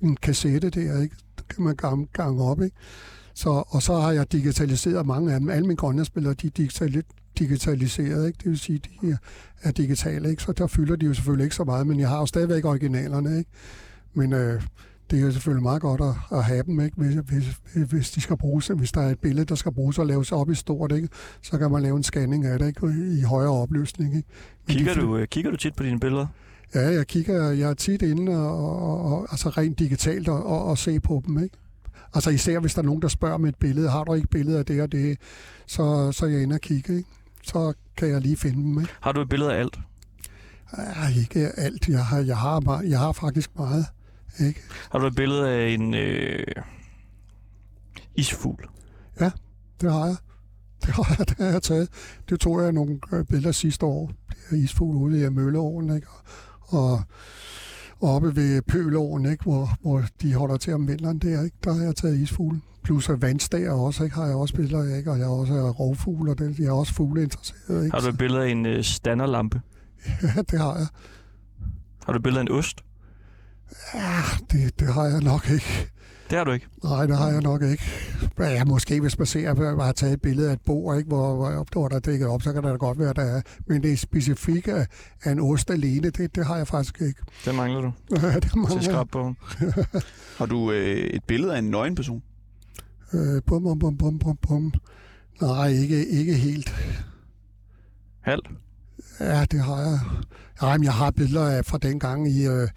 [0.00, 1.16] en kassette der, ikke?
[1.38, 2.76] Det kan man gange, gange op, ikke?
[3.34, 5.48] Så, og så har jeg digitaliseret mange af dem.
[5.50, 8.36] Alle mine grønlandsspillere, de er digitali- digitaliseret, ikke?
[8.38, 9.16] Det vil sige, de er-
[9.62, 10.42] er digitale, ikke?
[10.42, 13.38] Så der fylder de jo selvfølgelig ikke så meget, men jeg har jo stadigvæk originalerne,
[13.38, 13.50] ikke?
[14.14, 14.62] Men øh,
[15.14, 16.96] det er selvfølgelig meget godt at, at have dem, ikke?
[16.96, 20.06] Hvis, hvis, hvis, de skal bruges, hvis der er et billede, der skal bruges og
[20.06, 21.08] laves op i stort, ikke?
[21.42, 23.16] så kan man lave en scanning af det ikke?
[23.18, 24.16] i højere opløsning.
[24.16, 24.28] Ikke?
[24.66, 26.26] Men Kigger de, du, øh, kigger du tit på dine billeder?
[26.74, 30.64] Ja, jeg kigger, jeg er tit inde og, og, og altså rent digitalt og, og,
[30.64, 31.42] og se på dem.
[31.42, 31.56] Ikke?
[32.14, 34.58] Altså især hvis der er nogen, der spørger med et billede, har du ikke billede
[34.58, 35.18] af det og det,
[35.66, 36.96] så, så jeg inde og kigge.
[36.96, 37.08] Ikke?
[37.42, 38.80] Så kan jeg lige finde dem.
[38.80, 38.92] Ikke?
[39.00, 39.78] Har du et billede af alt?
[40.78, 41.88] Ja, ikke alt.
[41.88, 43.86] Jeg har, jeg har, jeg har faktisk meget.
[44.40, 44.60] Ikke?
[44.92, 46.46] Har du et billede af en øh,
[48.14, 48.68] isfugl?
[49.80, 50.16] Det har jeg.
[50.82, 51.88] Det har jeg, det har jeg taget.
[52.28, 54.12] Det tog jeg nogle øh, billeder sidste år.
[54.28, 56.06] Det er isfugl ude i Mølleåen, ikke?
[56.60, 57.02] Og,
[58.00, 59.42] og oppe ved Pølåen, ikke?
[59.42, 61.56] Hvor, hvor de holder til om vinteren der, ikke?
[61.64, 62.62] Der har jeg taget isfuglen.
[62.82, 64.16] Plus at vandstager også, ikke?
[64.16, 65.10] Har jeg også billeder af, ikke?
[65.10, 67.96] Og jeg også rovfugle, og det, jeg er også fugleinteresseret, ikke?
[67.96, 69.60] Har du et billede af en øh, standerlampe?
[70.22, 70.86] Ja, det har jeg.
[72.04, 72.80] Har du et billede af en ost?
[73.94, 74.20] Ja,
[74.52, 75.90] det, det har jeg nok ikke.
[76.30, 76.66] Det har du ikke.
[76.84, 77.84] Nej, det har jeg nok ikke.
[78.38, 81.08] Ja, måske hvis man ser, at jeg har taget et billede af et bord, ikke,
[81.08, 83.42] hvor, hvor, hvor der er dækket op, så kan det da godt være, der er.
[83.66, 84.86] Men det er specifikt af,
[85.26, 87.20] en ost alene, det, det har jeg faktisk ikke.
[87.44, 88.80] Det mangler du det til mangler.
[88.80, 89.36] skrabbogen.
[90.38, 92.22] Har du øh, et billede af en nøgen person?
[93.12, 94.72] Øh, bum, bum, bum, bum, bum, bum.
[95.40, 96.74] Nej, ikke, ikke helt.
[98.20, 98.42] Halv?
[99.20, 99.98] Ja, det har jeg.
[100.62, 102.68] Ja, men jeg har billeder af fra dengang i, øh,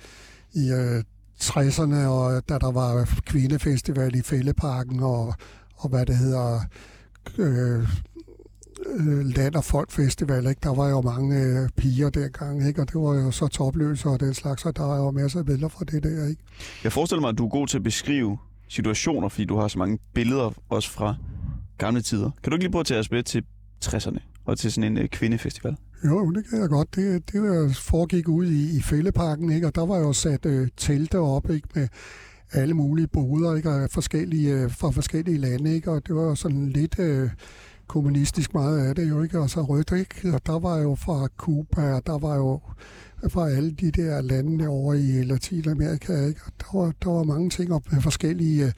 [0.53, 1.03] i øh,
[1.41, 5.33] 60'erne, og da der var kvindefestival i Fælleparken, og,
[5.75, 6.59] og hvad det hedder,
[7.37, 10.59] øh, øh Land- og folkfestival, ikke?
[10.63, 12.81] der var jo mange øh, piger dengang, ikke?
[12.81, 15.45] og det var jo så topløse og den slags, og der var jo masser af
[15.45, 16.27] billeder fra det der.
[16.27, 16.41] Ikke?
[16.83, 19.79] Jeg forestiller mig, at du er god til at beskrive situationer, fordi du har så
[19.79, 21.15] mange billeder også fra
[21.77, 22.31] gamle tider.
[22.43, 23.43] Kan du ikke lige prøve at tage os med til
[23.85, 25.75] 60'erne og til sådan en øh, kvindefestival?
[26.05, 26.95] Jo, det kan jeg godt.
[26.95, 29.67] Det, det foregik ude i, i fældeparken, ikke?
[29.67, 31.67] og der var jo sat øh, telte op ikke?
[31.75, 31.87] med
[32.51, 33.69] alle mulige boder ikke?
[33.69, 35.91] Og forskellige, øh, fra forskellige lande, ikke?
[35.91, 37.29] og det var sådan lidt øh,
[37.87, 39.39] kommunistisk meget af det jo, ikke?
[39.39, 40.33] og så rødt, ikke?
[40.33, 42.59] og der var jo fra Cuba, og der var jo
[43.29, 46.25] fra alle de der lande over i øh, Latinamerika.
[46.25, 46.41] Ikke?
[46.45, 48.71] Og der, var, der var mange ting op med forskellige øh,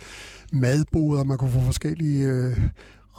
[0.53, 1.23] madboder.
[1.23, 2.59] Man kunne få forskellige øh,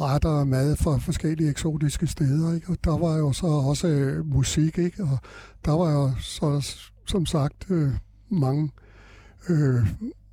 [0.00, 2.54] retter og mad fra forskellige eksotiske steder.
[2.54, 2.68] Ikke?
[2.68, 5.02] Og der var jo så også øh, musik, ikke?
[5.02, 5.18] og
[5.64, 7.90] der var jo så, som sagt øh,
[8.28, 8.70] mange
[9.48, 9.86] øh,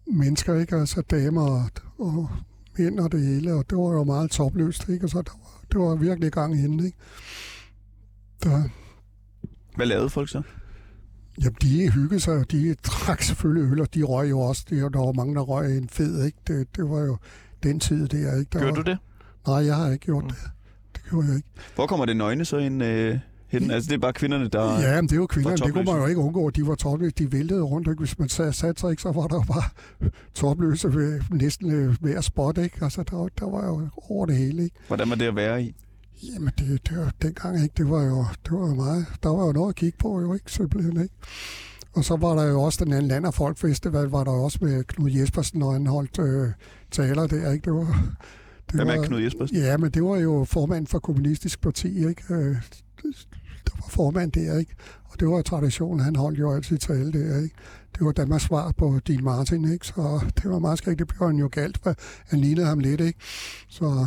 [0.08, 0.75] mennesker, ikke?
[0.75, 2.30] altså damer og, og
[2.77, 5.06] mænd og det hele, og det var jo meget topløst, ikke?
[5.06, 6.86] og så der var, det var virkelig gang i hende.
[6.86, 6.97] Ikke?
[8.43, 8.63] Der,
[9.75, 10.41] Hvad lavede folk så?
[11.41, 14.65] Jamen, de hyggede sig, og de drak selvfølgelig øl, og de røg jo også.
[14.69, 16.38] Det, der var mange, der røg en fed, ikke?
[16.47, 17.17] Det, det var jo
[17.63, 18.49] den tid der, ikke?
[18.53, 18.97] Der Gjorde var, du det?
[19.47, 20.29] Nej, jeg har ikke gjort Mm.
[20.29, 20.38] det.
[20.95, 21.47] Det gjorde jeg ikke.
[21.75, 23.71] Hvor kommer det nøgne så ind øh, hen?
[23.71, 24.79] Altså, det er bare kvinderne, der...
[24.79, 26.49] Ja, men det er jo kvinderne, det kunne man jo ikke undgå.
[26.49, 27.99] De var topløse, de væltede rundt, ikke?
[27.99, 29.63] Hvis man sat, satte sig, ikke, så var der jo bare
[30.36, 32.77] topløse ved næsten øh, hver spot, ikke?
[32.81, 34.75] Altså, der, der var jo over det hele, ikke?
[34.88, 35.75] Hvordan var det at være i?
[36.23, 37.73] Jamen, det, det var dengang, ikke?
[37.77, 39.05] Det var jo, det var jo meget...
[39.23, 40.51] Der var jo noget at kigge på, jo ikke?
[40.51, 41.15] Simpelthen, ikke?
[41.95, 44.57] Og så var der jo også den anden Land og Folk Festival, var der også
[44.62, 46.49] med Knud Jespersen, og han holdt øh,
[46.91, 47.65] taler der, ikke?
[47.65, 48.15] Det var...
[48.67, 49.58] Det Hvem var, er Knud Jespersen?
[49.58, 52.23] Ja, men det var jo formand for Kommunistisk Parti, ikke?
[52.30, 52.56] Øh,
[53.65, 54.75] Der var formand der, ikke?
[55.06, 57.56] Og det var tradition, han holdt jo altid tale der, ikke?
[57.97, 59.88] Det var Danmarks svar på Dean Martin, ikke?
[59.88, 60.99] Så det var meget skægt.
[60.99, 61.95] Det blev han jo galt, for
[62.30, 63.19] han lignede ham lidt, ikke?
[63.69, 64.06] Så,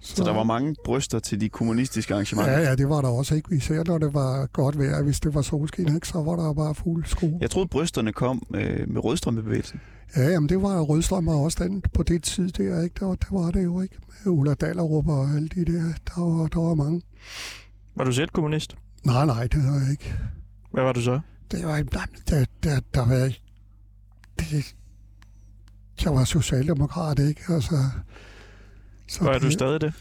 [0.00, 2.52] Så der var mange bryster til de kommunistiske arrangementer.
[2.52, 3.54] Ja, ja, det var der også, ikke?
[3.54, 6.08] Især når det var godt vejr, hvis det var solskin, ikke?
[6.08, 7.38] Så var der bare fuld skrue.
[7.40, 9.80] Jeg troede, brysterne kom øh, med rødstrømmebevægelsen.
[10.16, 12.94] Ja, jamen det var Rødstrøm og også den på det tid der, ikke?
[13.00, 13.96] Der, var- der var det jo, ikke?
[14.24, 15.82] Med Ulla Dallerup og alle de der.
[15.82, 17.02] Der var, der var mange.
[17.96, 18.76] Var du selv kommunist?
[19.04, 20.14] Nej, nej, det var jeg ikke.
[20.72, 21.20] Hvad var du så?
[21.50, 23.32] Det var, der, der, der, der var,
[24.38, 24.74] det,
[26.04, 27.42] jeg var socialdemokrat, ikke?
[27.48, 27.76] Altså,
[29.08, 29.92] så Var du det- stadig det?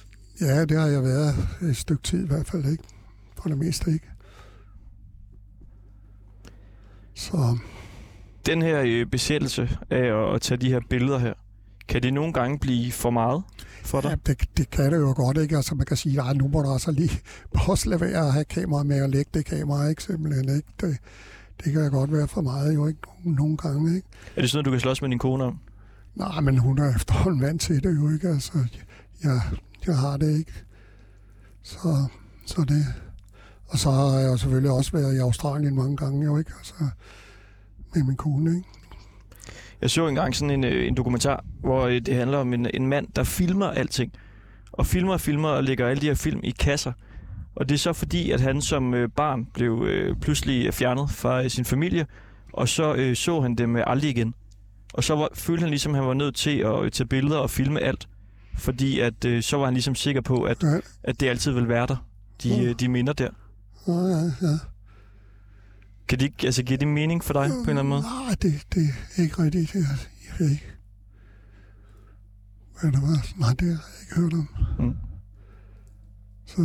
[0.42, 2.84] Ja, det har jeg været et stykke tid i hvert fald, ikke?
[3.42, 4.08] For det meste, ikke?
[7.16, 7.58] Så,
[8.46, 11.34] Den her øh, besættelse af at, at tage de her billeder her,
[11.88, 13.44] kan det nogle gange blive for meget
[13.84, 14.10] for dig?
[14.10, 15.56] ja, det, det kan det jo godt, ikke?
[15.56, 17.20] Altså, man kan sige, nej, nu må du altså lige
[17.70, 20.04] også lade være at have kamera med at lægge det kamera, ikke?
[20.04, 20.68] Simpelthen, ikke?
[20.82, 20.98] Det,
[21.64, 23.00] det kan godt være for meget, jo ikke?
[23.24, 24.08] Nogle, gange, ikke?
[24.36, 25.60] Er det sådan, at du kan slås med din kone om?
[26.16, 28.28] Nej, men hun er efterhånden vant til det jo ikke.
[28.28, 28.52] Altså,
[29.24, 29.42] jeg,
[29.88, 30.54] jeg har det ikke.
[31.64, 32.08] Så,
[32.46, 32.86] så det.
[33.68, 36.52] Og så har jeg selvfølgelig også været i Australien mange gange jo ikke.
[36.58, 36.74] Altså,
[37.96, 38.68] med min kone, ikke?
[39.82, 42.88] Jeg så engang sådan en, øh, en dokumentar, hvor øh, det handler om en, en
[42.88, 44.12] mand, der filmer alting.
[44.72, 46.92] Og filmer og filmer og lægger alle de her film i kasser.
[47.56, 51.44] Og det er så fordi, at han som øh, barn blev øh, pludselig fjernet fra
[51.44, 52.06] øh, sin familie,
[52.54, 54.34] og så øh, så han dem øh, aldrig igen.
[54.94, 57.38] Og så var, følte han ligesom, at han var nødt til at øh, tage billeder
[57.38, 58.08] og filme alt.
[58.58, 61.68] Fordi at øh, så var han ligesom sikker på, at, Ja, at det altid vil
[61.68, 62.06] være der.
[62.44, 63.30] De, øh, de minder der.
[63.88, 64.32] ja, ja.
[64.42, 64.58] ja.
[66.12, 68.02] Kan det, ikke- altså, giver det mening for dig på en eller anden måde?
[68.02, 69.74] Nej, det, det er ikke rigtigt.
[69.74, 70.66] Det, er- jeg ved ikke.
[72.82, 73.40] Hvad det var?
[73.40, 74.48] Nej, det har jeg ikke hørt om.
[74.80, 74.96] Mm.
[76.46, 76.62] Så,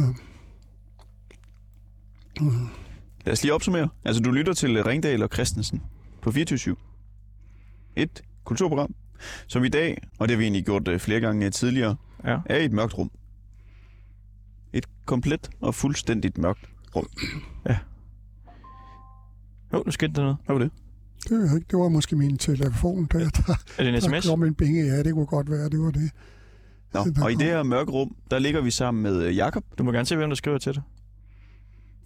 [2.41, 2.69] mm.
[3.25, 3.89] Lad os lige opsummere.
[4.05, 5.83] Altså, du lytter til Ringdal og Christensen
[6.23, 6.77] på 24
[7.97, 8.95] Et kulturprogram,
[9.47, 12.39] som i dag, og det har vi egentlig gjort øh, flere gange øh, tidligere, Ja.
[12.47, 13.11] er i et mørkt rum.
[14.73, 17.07] Et komplet og fuldstændigt mørkt rum.
[19.72, 20.37] Jo, nu skete der noget.
[20.46, 20.70] Hvad var det?
[21.22, 21.66] det, ved jeg ikke.
[21.70, 24.29] det var måske min telefon, der, der, Er det en der sms?
[24.29, 24.85] kom en binge.
[24.85, 26.11] Ja, det kunne godt være, det var det.
[26.94, 29.37] Nå, Der og i kom- det her mørke rum, der ligger vi sammen med øh,
[29.37, 29.64] Jakob.
[29.79, 30.83] Du må gerne se, hvem der skriver til dig.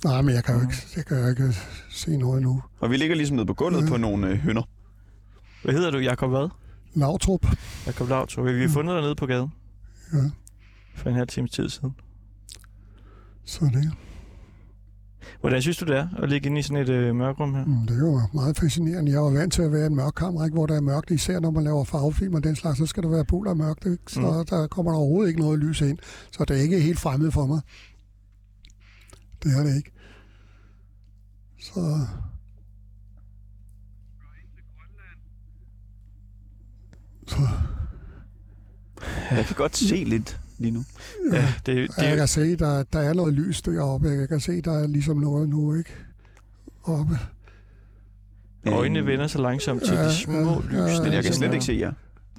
[0.04, 1.54] Nej, men jeg kan jo ikke, jeg kan jo ikke
[1.90, 2.62] se noget nu.
[2.78, 3.90] Og vi ligger ligesom nede på gulvet Mhm.
[3.90, 4.62] på nogle øh, hønder.
[5.64, 6.48] Hvad hedder du, Jakob hvad?
[6.94, 7.46] Lavtrup.
[7.86, 8.46] Jakob Lautrup.
[8.46, 8.72] Vi har Mm.
[8.72, 9.52] fundet dig nede på gaden
[10.12, 10.18] Ja,
[10.94, 11.94] for en halv time tid siden.
[13.44, 13.92] så det,
[15.40, 17.64] Hvordan synes du, det er at ligge inde i sådan et øh, mørkrum her?
[17.64, 19.12] mm, det er jo meget fascinerende.
[19.12, 21.10] Jeg var vant til at være i en mørk kammer, ikke, hvor der er mørkt.
[21.10, 23.86] Især når man laver farvefilm og den slags, så skal der være buller mørkt.
[23.86, 23.98] Ikke?
[24.08, 24.46] Så Mm.
[24.46, 25.98] der kommer der overhovedet ikke noget lys ind.
[26.32, 27.60] Så det er ikke helt fremmed for mig.
[29.42, 29.90] Det er det ikke.
[31.60, 32.06] Så
[37.26, 37.36] Så,
[39.30, 40.84] Jeg kan godt se lidt lige nu.
[41.32, 44.08] Ja, det, det, jeg kan se, der, der er noget lys deroppe.
[44.08, 45.90] Jeg kan se, der er ligesom noget nu, ikke?
[46.82, 47.18] Oppe.
[48.66, 50.72] øjnene vender sig langsomt til Ja, de små ja, lys.
[50.72, 51.92] ja, Men jeg kan ligesom slet er- ikke se jer.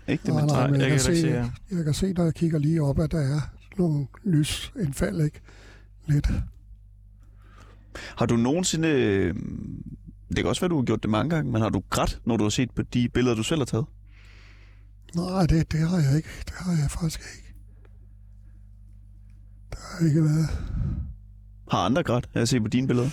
[0.07, 1.49] Ikke det, Nej, man nej, men jeg jeg kan se, se jer.
[1.71, 3.39] Jeg kan se, når jeg kigger lige op, at der er
[3.77, 5.41] nogle lysindfald, ikke?
[6.07, 6.27] Lidt.
[8.17, 8.87] Har du nogensinde...
[8.87, 9.35] øh,
[10.29, 12.37] Det kan også være, du har gjort det mange gange, men har du grædt, når
[12.37, 13.85] du har set på de billeder, du selv har taget?
[15.15, 16.29] Nej, det, det har jeg ikke.
[16.45, 17.40] Det har jeg faktisk ikke.
[19.71, 20.47] Der har ikke været.
[21.71, 23.09] Har andre grædt af at se på dine billeder?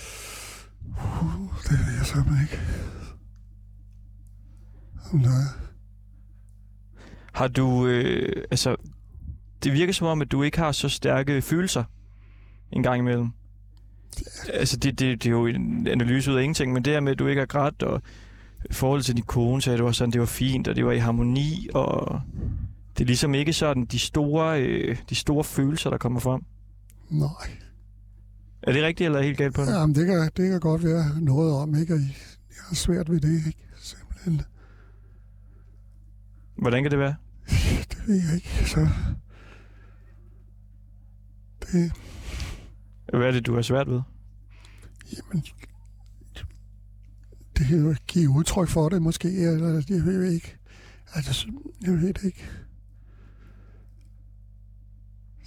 [0.87, 2.59] Uh, det ved jeg simpelthen ikke.
[5.29, 5.69] Er.
[7.33, 8.77] Har du, øh, altså,
[9.65, 11.85] det virker som om, at du ikke har så stærke følelser
[12.73, 13.29] en gang imellem.
[14.55, 17.13] Altså, det, det, det er jo en analyse ud af ingenting, men det her med,
[17.13, 18.03] at du ikke har grædt, og
[18.71, 20.99] forhold til din kone, sagde du også sådan, det var fint, og det var i
[20.99, 22.21] harmoni, og
[22.99, 26.45] det er ligesom ikke sådan de store, øh, de store følelser, der kommer frem.
[27.11, 27.51] Nej.
[28.63, 29.73] Er det rigtigt, eller er helt galt på det?
[29.73, 31.95] Jamen, det kan, det kan godt være noget om, ikke?
[31.95, 33.55] Og jeg har svært ved det, ikke?
[33.77, 34.43] Simpelthen.
[36.57, 37.15] Hvordan kan det være?
[37.91, 38.49] Det ved jeg ikke.
[38.67, 38.89] Så...
[41.73, 41.93] Det,
[43.13, 44.01] Hvad er det, du har svært ved?
[45.13, 45.45] jamen...
[47.59, 50.57] Det kan jo give udtryk for det, måske, eller jeg ved ikke.
[51.15, 51.47] Altså,
[51.83, 52.49] jeg ved det ikke.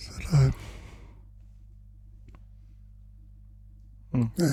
[0.02, 0.52] Så der...
[4.14, 4.28] Mm.
[4.40, 4.46] Ja,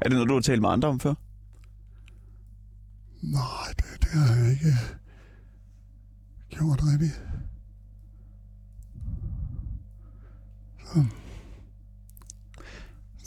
[0.00, 1.14] Er det noget, du har talt med andre om før?
[3.22, 4.72] nej, det, det har jeg ikke
[6.50, 7.22] gjort rigtigt.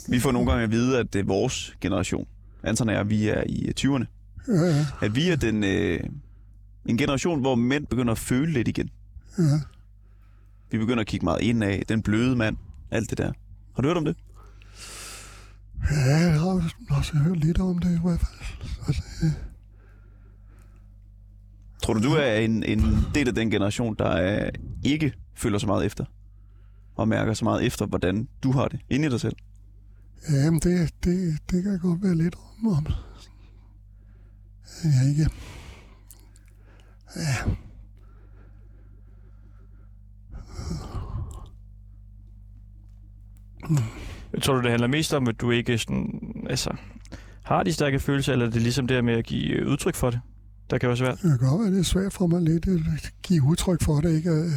[0.08, 2.26] Vi får nogle gange at vide, at det er vores generation,
[2.62, 4.04] Anton og jeg, vi er i 20'erne,
[4.48, 6.00] Ja, ja, at vi er den, øh,
[6.88, 8.90] en generation, hvor mænd begynder at føle lidt igen.
[9.38, 9.60] ja.
[10.70, 12.56] Vi begynder at kigge meget ind af den bløde mand,
[12.90, 13.32] alt det der.
[13.74, 14.16] Har du hørt om det?
[15.90, 18.94] Ja, jeg har også hørt lidt om det i hvert fald.
[18.94, 19.34] Så det,
[21.82, 24.50] Tror du, du er en, en del af den generation, der er,
[24.84, 26.04] ikke føler så meget efter?
[26.96, 29.36] Og mærker så meget efter, hvordan du har det inde i dig selv?
[30.30, 32.86] Jamen, det, det, det kan godt være lidt om, om
[34.84, 35.30] jeg ikke...
[37.16, 37.34] Ja,
[44.42, 46.70] Tror du, det handler mest om, at du ikke sådan, altså,
[47.42, 50.10] har de stærke følelser, eller er det ligesom det med at give øh, udtryk for
[50.10, 50.20] det,
[50.70, 51.18] der kan være svært?
[51.22, 54.16] det kan godt være, det er svært for mig lidt at give udtryk for det,
[54.16, 54.30] ikke?
[54.30, 54.50] Øh,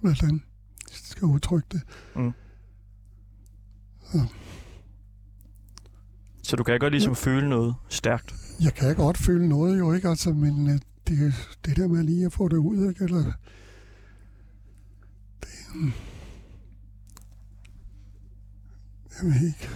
[0.00, 1.82] Hvordan jeg skal udtrykke det.
[6.42, 8.34] Så du kan godt ligesom føle noget stærkt.
[8.60, 10.08] Jeg kan godt føle noget jo, ikke?
[10.08, 13.04] Altså, men øh, det, det der med lige at få det ud, ikke?
[13.04, 13.32] Eller,
[15.42, 15.48] det,
[19.10, 19.68] jeg ved ikke.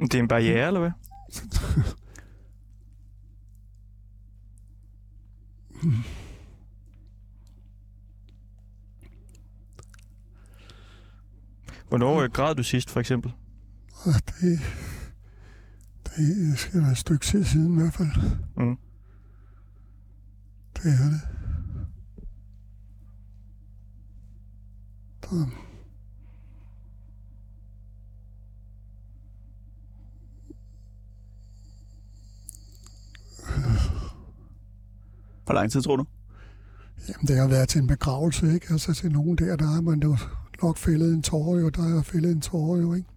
[0.00, 0.90] Det er en barriere, eller hvad?
[11.88, 13.32] Hvornår øh, græd du sidst, for eksempel?
[14.04, 14.60] Det,
[16.18, 18.08] det skal være et stykke tid siden i hvert fald.
[18.56, 18.76] Mm.
[20.76, 21.20] Det er det.
[25.24, 25.46] Så,
[35.44, 36.04] Hvor lang tid tror du?
[37.08, 38.66] jamen, det har været til en begravelse, ikke?
[38.70, 40.16] Altså til nogen der, der har man jo
[40.62, 41.68] nok fældet en tårer, jo.
[41.68, 43.08] Der har jeg fældet en tårer, jo, ikke?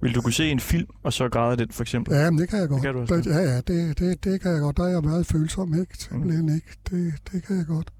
[0.00, 2.14] Vil du kunne se en film, og så græde den, for eksempel?
[2.14, 2.82] Ja, men det kan jeg godt.
[2.82, 3.16] kan du også.
[3.16, 4.76] Det, ja, ja, det, det, det kan jeg godt.
[4.76, 5.96] Der er jeg meget følsom, ikke?
[5.98, 6.66] Simpelthen ikke.
[6.90, 7.92] Det, det kan jeg godt.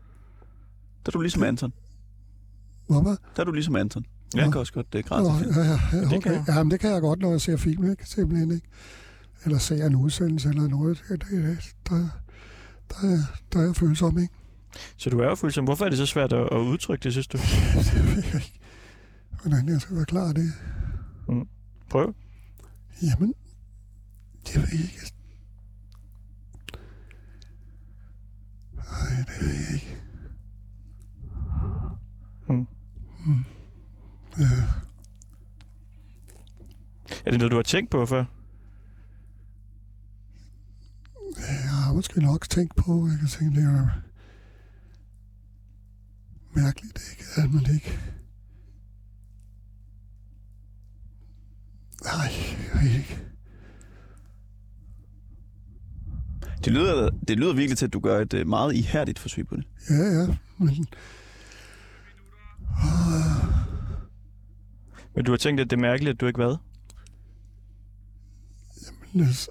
[1.07, 1.73] Der er du ligesom Anton.
[2.87, 3.09] Hvorfor?
[3.37, 4.05] Der er du ligesom Anton.
[4.35, 4.43] Ja.
[4.43, 5.55] Jeg kan også godt græde Nå, til film.
[5.57, 6.31] ja, ja, ja, det kan okay.
[6.33, 6.45] jeg.
[6.49, 8.09] Ja, men det kan jeg godt, når jeg ser film, ikke?
[8.09, 8.67] Simpelthen ikke.
[9.45, 11.03] Eller ser en udsendelse eller noget.
[11.09, 11.59] Det, det, det,
[11.89, 11.97] der,
[12.91, 14.35] der, er- der er jeg følsom, ikke?
[14.97, 15.65] Så du er jo følsom.
[15.65, 17.39] Hvorfor er det så svært at, at udtrykke det, synes du?
[17.95, 18.61] Det ved jeg ikke.
[19.43, 20.53] Hvordan jeg skal være klar det.
[21.91, 22.15] Prøv.
[23.03, 23.35] Jamen,
[24.47, 25.13] det ved jeg ikke.
[28.75, 29.97] Nej, det ved jeg ikke.
[32.49, 32.67] Mm.
[33.27, 33.45] Mm.
[34.39, 34.45] Ja.
[37.25, 38.25] Er det noget, du har tænkt på før?
[41.39, 43.89] Jeg har måske nok tænkt på, jeg kan tænke, det er
[46.55, 47.25] mærkeligt, ikke?
[47.37, 48.01] At man ikke...
[52.05, 52.33] Nej,
[52.75, 53.21] jeg ikke.
[56.65, 59.57] Det lyder, det lyder virkelig til, at du gør et uh, meget ihærdigt forsøg på
[59.57, 59.65] det.
[59.91, 60.27] Ja, ja,
[60.59, 60.87] men...
[62.77, 63.55] Ah,
[65.15, 66.57] Men du har tænkt, at det er mærkeligt, at du ikke hvad?
[69.13, 69.51] men altså,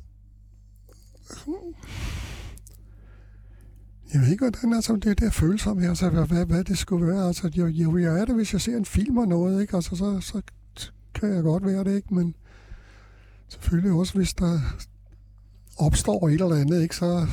[4.13, 7.07] jeg ved ikke, hvordan altså, det der følsom her, altså, hvad, hvad, hvad det skulle
[7.07, 7.27] være.
[7.27, 9.75] Altså, jo, jo, jeg er det, hvis jeg ser en film og noget, ikke?
[9.75, 10.41] Altså, så, så
[11.13, 12.13] kan jeg godt være det, ikke?
[12.13, 12.35] Men
[13.53, 14.59] selvfølgelig også, hvis der
[15.77, 16.95] opstår et eller andet, ikke?
[16.95, 17.27] Så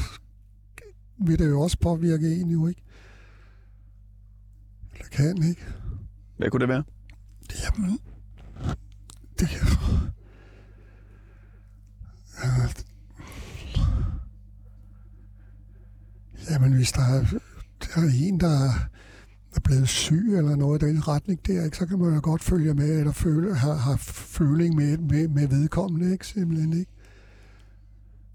[1.19, 2.83] vil det jo også påvirke en jo, ikke?
[4.93, 5.67] Eller kan, ikke?
[6.37, 6.85] Hvad kunne det være?
[7.63, 7.99] Jamen,
[9.39, 9.49] det...
[12.45, 12.69] Ja,
[16.51, 17.25] Jamen, hvis der er,
[17.81, 18.71] der er en, der
[19.57, 22.43] er blevet syg eller noget i den retning der, ikke, så kan man jo godt
[22.43, 26.27] følge med, eller føle, have, have føling med, med, med vedkommende, ikke?
[26.27, 26.91] Simpelthen, ikke?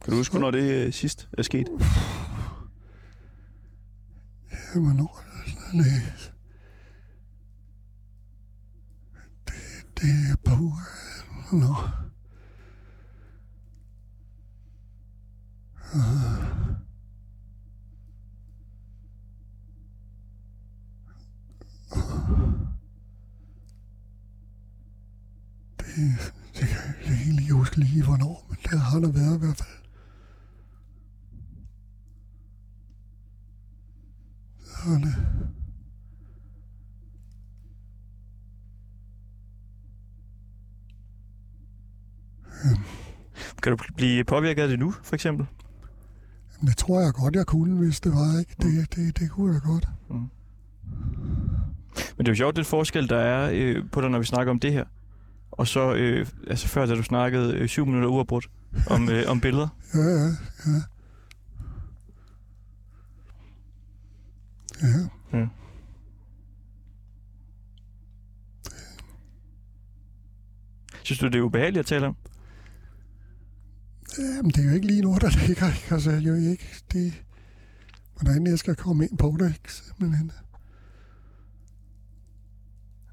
[0.01, 1.67] Kan du huske, når det øh, sidst er sket?
[4.75, 5.23] Jamen, når
[5.71, 6.31] det,
[9.47, 9.53] det,
[10.01, 10.71] det er på,
[11.51, 11.75] nå.
[25.79, 29.39] Det, det kan jeg ikke lige huske lige, hvornår, men det har der været i
[29.39, 29.85] hvert fald.
[34.59, 35.13] Sådan.
[43.63, 45.45] Kan du blive påvirket af det nu, for eksempel?
[46.59, 48.55] Men det tror jeg godt, jeg kunne, hvis det var, ikke?
[48.61, 49.87] Det, det, det kunne jeg godt.
[52.17, 54.51] Men det er jo sjovt, den forskel, der er øh, på dig, når vi snakker
[54.51, 54.85] om det her.
[55.51, 58.49] Og så, øh, altså før, da du snakkede øh, syv minutter uafbrudt
[58.87, 59.67] om, øh, om billeder.
[59.93, 60.25] Ja, ja,
[60.65, 60.81] ja.
[64.81, 65.07] Ja,
[65.39, 65.47] Ja.
[71.03, 72.15] Synes du, det er ubehageligt at tale om?
[74.19, 75.87] Jamen, det er jo ikke lige noget, der ligger, ikke?
[75.91, 77.13] Altså, jo ikke det...
[78.21, 79.73] Hvordan jeg skal komme ind på det, ikke?
[79.73, 80.31] Simpelthen.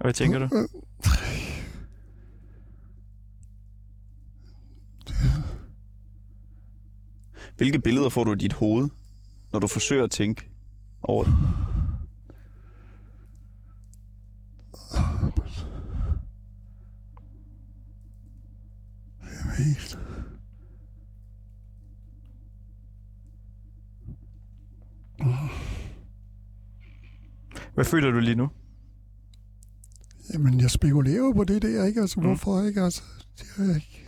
[0.03, 0.48] Og hvad tænker du?
[7.57, 8.88] Hvilke billeder får du i dit hoved,
[9.53, 10.50] når du forsøger at tænke
[11.03, 11.34] over det?
[19.59, 19.98] Helt.
[27.74, 28.50] Hvad føler du lige nu?
[30.33, 32.01] Jamen, jeg spekulerer jo på det der, ikke?
[32.01, 32.26] Altså, Mm.
[32.26, 32.83] hvorfor ikke?
[32.83, 33.03] Altså,
[33.39, 34.07] det er jeg ikke...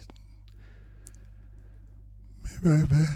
[2.63, 3.07] Hvad, hvad?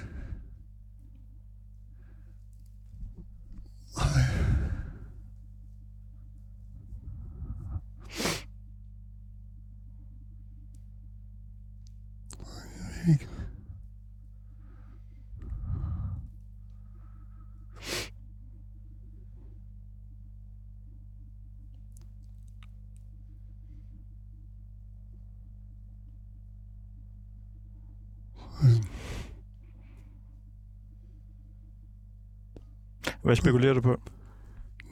[33.28, 34.00] Hvad spekulerer du på?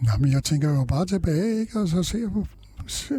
[0.06, 1.80] Jamen, jeg tænker jo bare tilbage, ikke?
[1.80, 2.46] Og så ser på...
[2.86, 3.14] Se,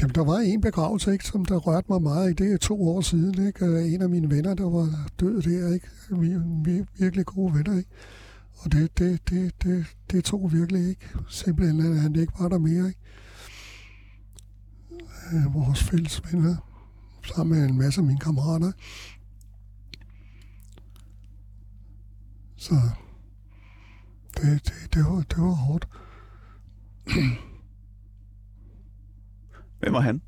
[0.00, 2.30] Jamen, der var en begravelse, ikke, som der rørte mig meget.
[2.30, 2.44] Ikke?
[2.44, 3.46] Det er to år siden.
[3.46, 3.94] Ikke?
[3.94, 5.74] En af mine venner, der var død der.
[5.74, 5.88] Ikke?
[6.10, 6.28] Vi,
[6.64, 7.76] vi er virkelig gode venner.
[7.76, 7.90] Ikke?
[8.58, 11.08] Og det, det, det, det, det tog virkelig ikke.
[11.28, 12.88] Simpelthen, at han ikke var der mere.
[12.88, 13.00] Ikke?
[15.32, 16.56] Øh, vores fælles venner.
[17.34, 18.72] Sammen med en masse af mine kammerater.
[22.62, 22.74] Så
[24.36, 25.88] det, det, det, var, det var hårdt.
[29.80, 30.22] Hvem var han?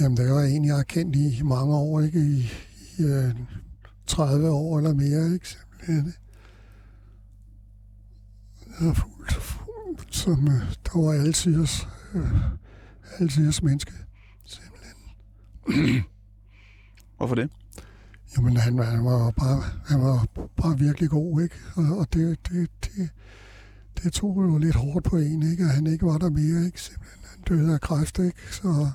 [0.00, 2.18] Jamen, det var en, jeg har kendt i mange år, ikke?
[2.18, 2.50] I,
[2.98, 3.34] i øh,
[4.06, 5.48] 30 år eller mere, ikke?
[5.48, 6.14] Simpelthen.
[8.80, 12.40] Jeg er fuldt, fuldt som, øh, der var altiders, øh,
[13.18, 13.92] altiders menneske.
[14.44, 16.04] Simpelthen.
[17.16, 17.50] Hvorfor det?
[18.36, 20.26] Jamen, han, han var bare, han var
[20.56, 21.54] bare virkelig god, ikke?
[21.74, 23.10] Og, og det, det, det,
[24.02, 25.64] det tog jo lidt hårdt på en, ikke?
[25.64, 26.80] At han ikke var der mere, ikke?
[26.80, 28.38] Simpelthen, han døde af kræft, ikke?
[28.50, 28.90] Så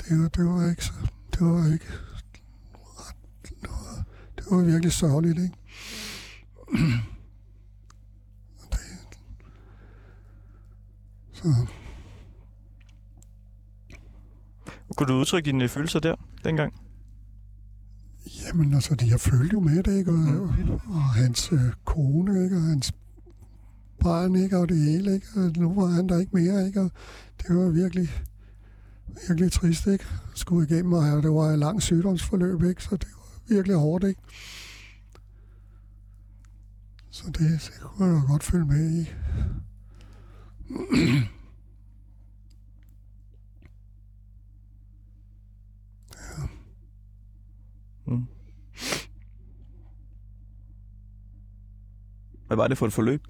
[0.00, 0.92] det var, det var ikke så,
[1.32, 1.86] det var ikke,
[3.42, 4.04] det var,
[4.36, 5.54] det var virkelig sørgeligt, ikke?
[8.70, 8.80] Det,
[11.42, 11.66] så,
[14.96, 16.14] Kunne du udtrykke dine følelser der,
[16.44, 16.85] dengang?
[18.26, 20.10] Jamen, altså, de har følt jo med det, ikke?
[20.10, 22.56] Og, og, og hans øh, kone, ikke?
[22.56, 22.92] Og hans
[24.00, 24.58] barn, ikke?
[24.58, 25.26] Og det hele, ikke?
[25.36, 26.80] Og nu var han der ikke mere, ikke?
[26.80, 26.90] Og
[27.42, 28.08] det var virkelig,
[29.28, 30.06] virkelig trist, ikke?
[30.34, 32.82] Skulle igennem, og det var et langt sygdomsforløb, ikke?
[32.82, 34.20] Så det var virkelig hårdt, ikke?
[37.10, 39.08] Så det, det kunne jeg godt følge med i.
[48.06, 48.26] Mm.
[52.46, 53.22] Hvad var det for et forløb?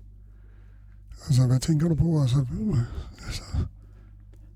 [1.27, 2.21] Altså, hvad tænker du på?
[2.23, 2.47] Altså,
[3.27, 3.43] altså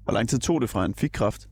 [0.05, 1.49] Hvor lang tid tog det fra, han fik kræft?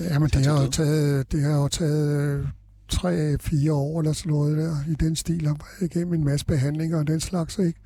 [0.00, 2.46] Jamen, det til har jo taget, det har jo taget øh,
[2.88, 6.46] tre, fire år eller sådan noget der, i den stil, og var igennem en masse
[6.46, 7.80] behandlinger og den slags, ikke?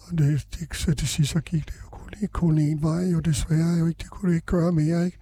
[0.00, 3.10] Og det, det, så til sidst så gik det jo kun, ikke kun én vej,
[3.10, 5.18] jo desværre jo ikke, det kunne det ikke gøre mere, ikke?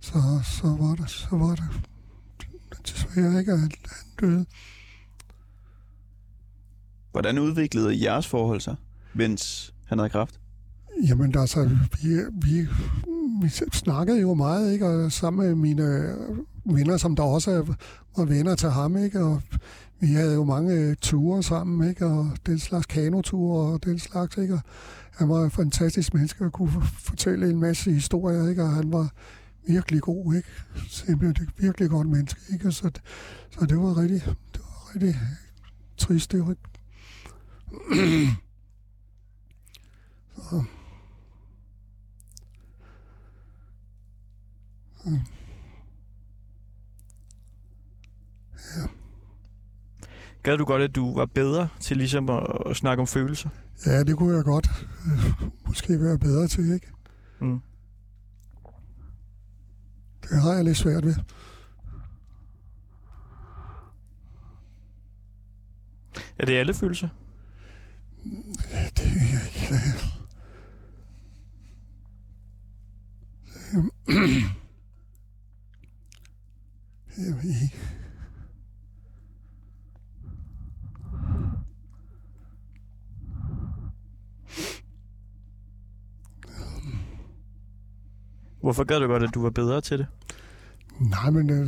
[0.00, 0.12] Så,
[0.44, 1.80] så var der, så var der
[2.86, 4.46] desværre ikke, at han, han døde.
[7.18, 8.76] Hvordan udviklede jeres forhold sig,
[9.14, 10.40] mens han havde kræft?
[11.08, 11.70] Jamen altså,
[12.02, 12.68] vi, vi,
[13.42, 14.86] vi snakkede jo meget, ikke?
[14.86, 16.14] Og sammen med mine
[16.64, 17.74] venner, som der også
[18.16, 19.20] var venner til ham, ikke?
[19.20, 19.42] Og
[20.00, 22.06] vi havde jo mange øh, ture sammen, ikke?
[22.06, 24.54] Og den slags kanoture og den slags, ikke?
[24.54, 24.60] Og
[25.16, 28.62] han var en fantastisk menneske og kunne fortælle en masse historier, ikke?
[28.62, 29.08] Og han var
[29.66, 30.48] virkelig god, ikke?
[30.88, 32.72] Simpelthen et virkelig godt menneske, ikke?
[32.72, 32.90] Så,
[33.50, 35.16] så det var rigtig, det var rigtig
[35.96, 36.54] trist, det var
[48.56, 48.88] så.
[50.42, 53.48] Gad du godt, at du var bedre til ligesom at, at snakke om følelser?
[53.86, 54.68] Ja, det kunne jeg godt
[55.66, 56.92] måske være bedre til, ikke?
[57.40, 57.60] Mm.
[60.22, 61.14] Det har jeg lidt svært ved.
[66.38, 67.08] Er det alle følelser?
[68.96, 69.74] Det er jeg ikke.
[77.16, 77.76] Ved ikke.
[88.60, 90.06] Hvorfor gad du godt, at du var bedre til det?
[91.00, 91.66] Nej, men det,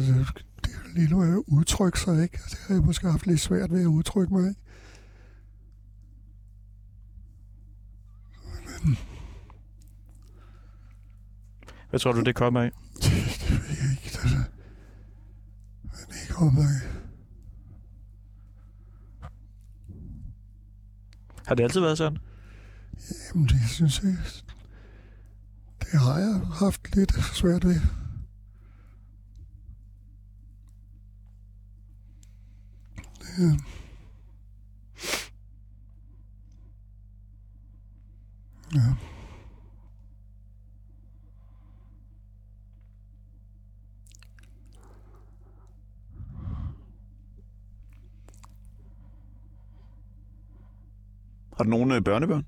[0.65, 2.39] det er lige nu at udtrykke sig, ikke?
[2.43, 4.61] Altså, det har jeg måske haft lidt svært ved at udtrykke mig, ikke?
[11.91, 12.71] Hvad tror du, det kommer af?
[12.95, 13.03] Det,
[13.43, 14.19] det ved jeg ikke.
[14.23, 14.37] Altså.
[15.83, 17.01] Men det kommer af.
[21.47, 22.19] Har det altid været sådan?
[23.35, 24.17] Jamen, det synes jeg...
[25.81, 27.81] Det har jeg haft lidt svært ved.
[33.21, 33.61] Det,
[38.75, 38.95] ja.
[51.57, 52.47] Har du nogle øh, børnebørn?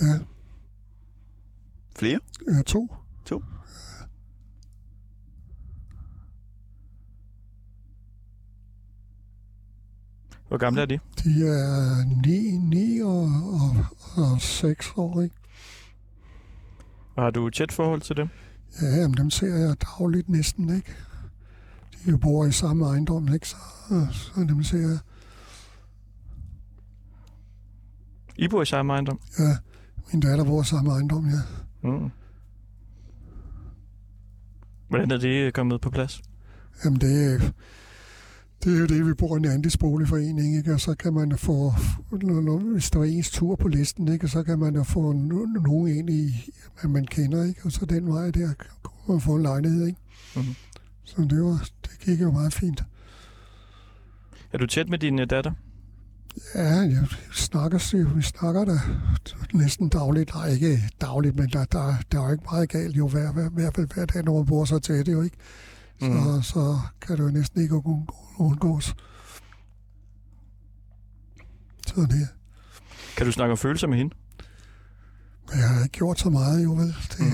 [0.00, 0.18] Ja,
[1.98, 2.20] Flere?
[2.48, 2.96] ja, to.
[3.24, 3.42] To.
[10.48, 10.98] Hvor gamle er de?
[11.24, 13.76] De er 9, 9 og, og,
[14.16, 15.34] og 6 år, ikke?
[17.16, 18.28] Og har du et tæt forhold til dem?
[18.82, 20.94] Ja, jamen, dem ser jeg dagligt næsten, ikke?
[22.04, 23.48] De jo bor i samme ejendom, ikke?
[23.48, 23.56] Så,
[24.12, 24.98] så dem ser jeg.
[28.36, 29.20] I bor i samme ejendom?
[29.38, 29.56] Ja,
[30.12, 31.40] min datter bor i samme ejendom, ja.
[31.88, 32.10] Mm.
[34.88, 36.22] Hvordan er det kommet på plads?
[36.84, 37.50] Jamen, det, er-
[38.66, 40.72] det er jo det, vi bor i en andelsboligforening, ikke?
[40.74, 41.72] Og så kan man få,
[42.72, 44.26] hvis der er ens tur på listen, ikke?
[44.26, 46.50] Og så kan man jo få no- nogen ind i,
[46.80, 47.60] hvad man kender, ikke?
[47.64, 48.52] Og så den vej der
[48.82, 49.98] kunne man få en lejlighed, ikke?
[50.36, 50.44] Mhm.
[51.04, 52.84] Så det, var, det gik jo meget fint.
[54.52, 55.52] Er du tæt med din øh, datter?
[56.54, 58.78] Ja, jeg snakker, vi snakker da
[59.54, 60.34] næsten dagligt.
[60.34, 63.70] Nej, ikke dagligt, men der, der, der er jo ikke meget galt jo hver, hver,
[63.76, 65.36] fald hver dag, når man bor så tæt, jo ikke?
[66.00, 66.42] Så, Mhm.
[66.42, 68.94] så kan det jo næsten ikke undgå- undgås.
[71.86, 72.28] Så det,
[73.16, 74.14] Kan du snakke om følelser med hende?
[75.54, 76.86] jeg har ikke gjort så meget, jo vel?
[76.88, 77.30] Det, Mm.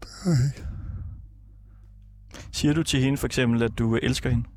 [0.00, 0.66] det har jeg ikke.
[2.52, 4.48] Siger du til hende for eksempel, at du elsker hende?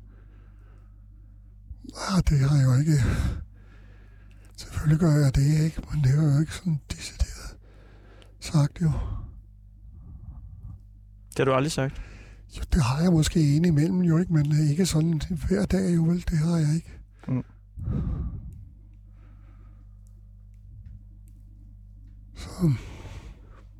[2.10, 2.92] Ah, det har jeg jo ikke.
[4.56, 5.82] Selvfølgelig gør jeg det, ikke?
[5.92, 7.56] Men det har jeg jo ikke sådan decideret
[8.40, 8.92] sagt, jo.
[11.36, 12.02] Det har du aldrig sagt.
[12.58, 15.94] Jo, det har jeg måske en imellem jo ikke, men øh, ikke sådan hver dag
[15.94, 16.92] jo vel, det har jeg ikke.
[17.28, 17.44] Mm.
[22.34, 22.72] Så,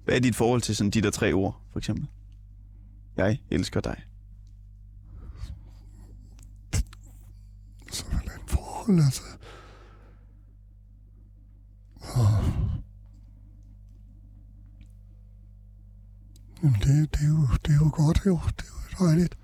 [0.05, 2.07] Hvad er dit forhold til sådan de der tre ord, for eksempel?
[3.17, 4.03] Jeg elsker dig.
[7.93, 9.23] så hvordan forhold, altså.
[12.01, 12.64] Og,
[16.65, 19.37] jamen, det, det, er jo, det er jo godt jo, det er jo dejligt.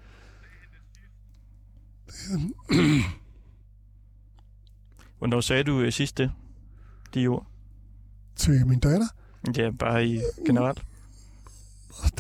[2.07, 2.39] Det er,
[5.18, 6.33] Hvornår sagde du øh, sidst det?
[7.14, 7.47] De ord?
[8.37, 9.07] Til min datter,
[9.57, 10.83] Ja, bare i generelt.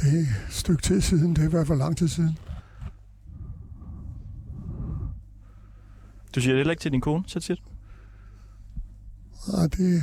[0.00, 2.38] det er et stykke tid siden, det er i hvert fald lang tid siden.
[6.34, 7.62] Du siger det heller ikke til din kone, så tit?
[9.52, 10.02] Nej, det,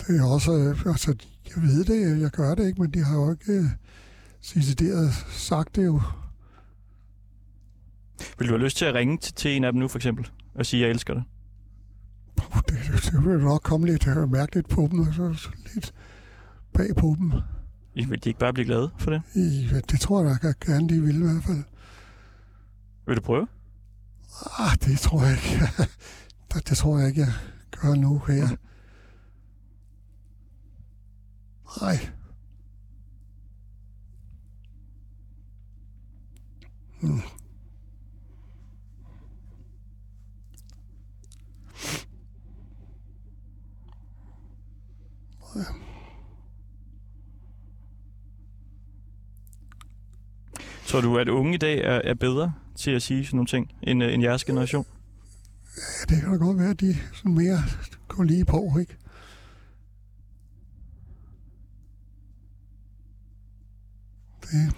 [0.00, 3.16] det er også, øh, altså, jeg ved det, jeg gør det ikke, men de har
[3.16, 3.64] jo ikke øh,
[4.54, 6.00] decideret sagt det jo.
[8.38, 10.28] Vil du have lyst til at ringe til, til en af dem nu, for eksempel?
[10.54, 11.22] Og sige, jeg elsker dig?
[12.36, 15.48] Puh, Det, det, det vil nok komme lidt øh, mærkeligt på dem, og så, så
[15.74, 15.94] lidt
[16.74, 17.32] bag på dem.
[17.94, 19.22] I- Vil de ikke bare blive glade for det?
[19.34, 21.62] I, det tror jeg da gerne, de vil i hvert fald.
[23.06, 23.46] Vil du prøve?
[24.58, 25.66] Ah, det tror jeg ikke.
[26.54, 27.32] det, det tror jeg ikke, jeg
[27.80, 28.46] gør nu her.
[28.46, 28.56] Mhm.
[31.80, 32.08] Nej.
[37.00, 37.20] Hmm.
[50.86, 53.72] Tror du, at unge i dag er, er bedre til at sige sådan nogle ting,
[53.82, 54.86] end, øh, end jeres generation?
[55.76, 57.58] Ja, det kan da godt være, at de sådan mere
[58.08, 58.96] går lige på, ikke?
[64.54, 64.72] Det.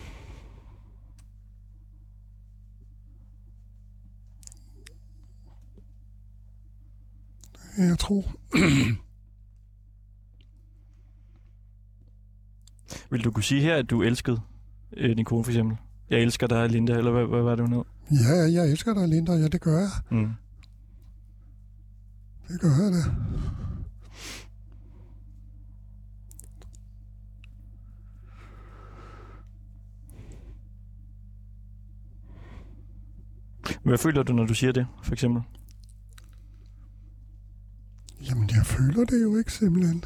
[7.76, 8.24] Er Jeg tror.
[13.10, 14.40] Vil du kunne sige her, at du elskede
[14.96, 15.76] øh, din kone, for eksempel?
[16.10, 17.84] Jeg elsker dig, Linda, eller hvad, hvad var det, hun hed?
[18.10, 19.32] Ja, jeg elsker dig, Linda.
[19.32, 19.90] Ja, det gør jeg.
[20.10, 20.30] Mm.
[22.48, 23.02] Det gør jeg da.
[33.86, 35.42] Hvad føler du, når du siger det, for eksempel?
[38.20, 40.04] Jamen, jeg føler det jo ikke simpelthen.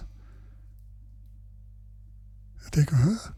[2.62, 3.32] Ja, det gør jeg.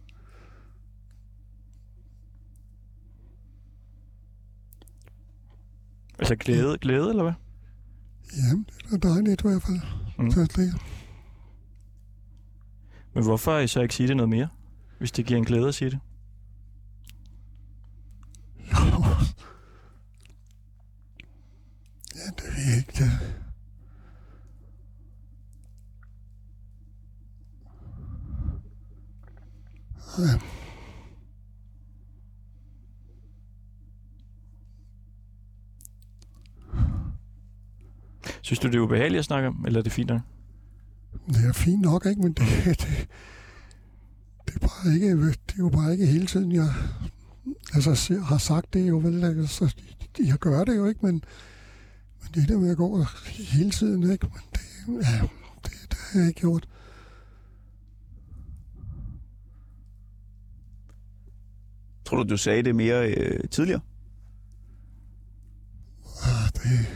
[6.18, 7.32] Altså glæde, glæde eller hvad?
[8.36, 9.80] Jamen, det er dejligt i hvert fald.
[10.18, 10.32] Mm.
[13.14, 14.48] Men hvorfor så ikke sige det noget mere,
[14.98, 15.98] hvis det giver en glæde at sige det?
[18.70, 19.04] jo.
[22.72, 23.10] Det.
[30.18, 30.38] Ja,
[38.42, 40.20] Synes du, det er ubehageligt at snakke om, eller er det fint nok?
[41.28, 42.22] det er fint nok, ikke?
[42.22, 43.08] Men det, det,
[44.48, 46.68] det, er bare ikke, det er jo bare ikke hele tiden, jeg
[47.74, 49.24] altså, har sagt det jo vel.
[49.24, 49.74] Altså,
[50.18, 51.24] jeg gør det jo ikke, men,
[52.22, 54.26] men det der med at gå hele tiden, ikke?
[54.26, 55.28] Men det, ja,
[55.64, 56.68] det, det har jeg ikke gjort.
[62.04, 63.80] Tror du, du sagde det mere øh, tidligere?
[66.22, 66.86] Ah, det...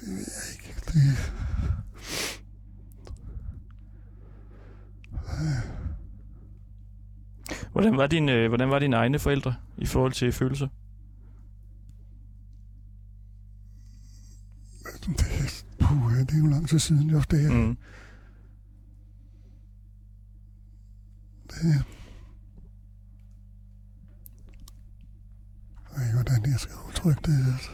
[0.00, 0.74] Det ved jeg ikke.
[0.86, 1.32] Det...
[7.72, 10.68] Hvordan var, din, øh, hvordan var dine egne forældre i forhold til følelser?
[16.42, 17.22] Det jo lang tid siden, jo.
[17.30, 17.56] Det, mm.
[17.56, 17.76] Mm.
[21.48, 21.84] det
[25.92, 27.46] jeg ved ikke, hvordan jeg skal udtrykke det.
[27.52, 27.70] Altså.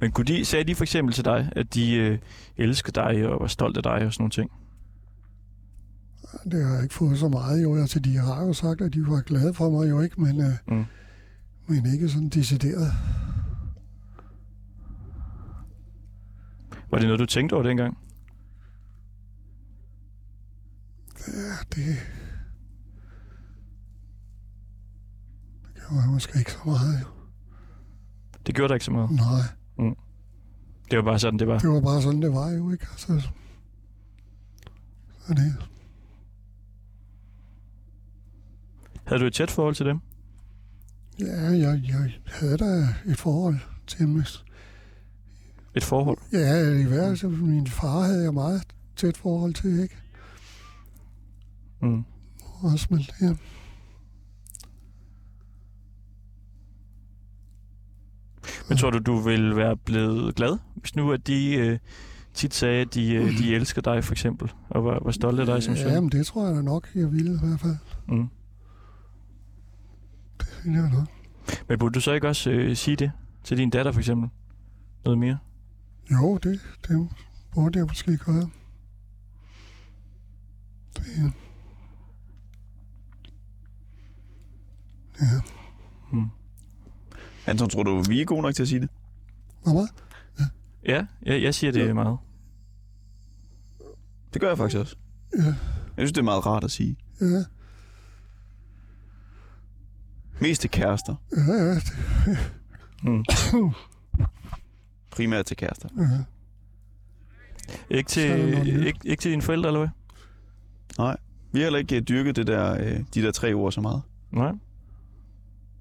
[0.00, 2.18] Men kunne de, sagde de for eksempel til dig, at de øh,
[2.56, 4.50] elsker dig og var stolt af dig og sådan nogle ting?
[6.44, 7.76] Det har jeg ikke fået så meget, jo.
[7.76, 10.52] Altså, de har jo sagt, at de var glade for mig, jo ikke, men, øh,
[10.68, 10.84] Mm.
[11.66, 12.92] men ikke sådan decideret.
[16.90, 17.98] Var det noget, du tænkte over dengang?
[21.28, 21.32] Ja,
[21.74, 21.96] det...
[25.74, 27.06] Det gjorde jeg måske ikke så meget, jo.
[28.46, 29.10] Det gjorde der ikke så meget.
[29.10, 29.94] Nej,
[30.90, 31.58] Det var bare sådan, det var.
[31.58, 32.86] det var bare sådan, det var jo, ikke?
[32.90, 33.28] Altså,
[35.26, 35.56] så det...
[39.04, 39.98] Havde du et tæt forhold til dem?
[41.20, 44.22] Ja, jeg, jeg havde da et forhold til dem.
[45.74, 46.18] Et forhold?
[46.32, 48.62] Ja, i hvert fald min far havde jeg meget
[48.96, 49.96] tæt forhold til, ikke?
[51.82, 52.04] Mm.
[52.62, 53.34] Også, men ja.
[58.68, 61.78] Men tror du, du vil være blevet glad, hvis nu at de, øh,
[62.34, 65.46] tit sagde, at de, øh, de elsker dig, for eksempel, og var, var stolte af
[65.46, 65.92] dig som søn.
[65.92, 67.76] Ja, men det tror jeg da nok, jeg ville i hvert fald.
[68.08, 68.28] Mm.
[70.64, 71.08] Ville jeg nok.
[71.68, 73.12] Men burde du så ikke også øh, sige det
[73.44, 74.28] til din datter, for eksempel?
[75.04, 75.38] Noget mere?
[76.12, 77.08] Jo, det, det
[77.54, 78.50] burde jeg måske gøre.
[80.96, 81.32] Det,
[85.20, 85.40] ja.
[86.12, 86.26] Hmm.
[87.46, 88.88] Anton, tror du, vi er gode nok til at sige det?
[89.64, 89.88] Hvad var?
[90.86, 91.92] Ja, jeg, jeg siger det Ja.
[91.92, 92.18] meget.
[94.32, 94.96] Det gør jeg faktisk også.
[95.38, 95.54] Ja, Jeg
[95.96, 96.96] synes, det er meget rart at sige.
[97.20, 97.26] ja,
[100.42, 101.14] Mest til kærester.
[101.36, 102.36] ja, ja,
[103.02, 103.24] Mm.
[105.10, 105.88] Primært til kærester.
[105.98, 106.24] ja.
[107.90, 109.88] Ikke, til, ikke, ikke til dine forældre, eller hvad?
[111.52, 114.02] Vi har heller ikke øh, dyrket det der, øh, de der tre ord så meget.
[114.30, 114.52] Nej.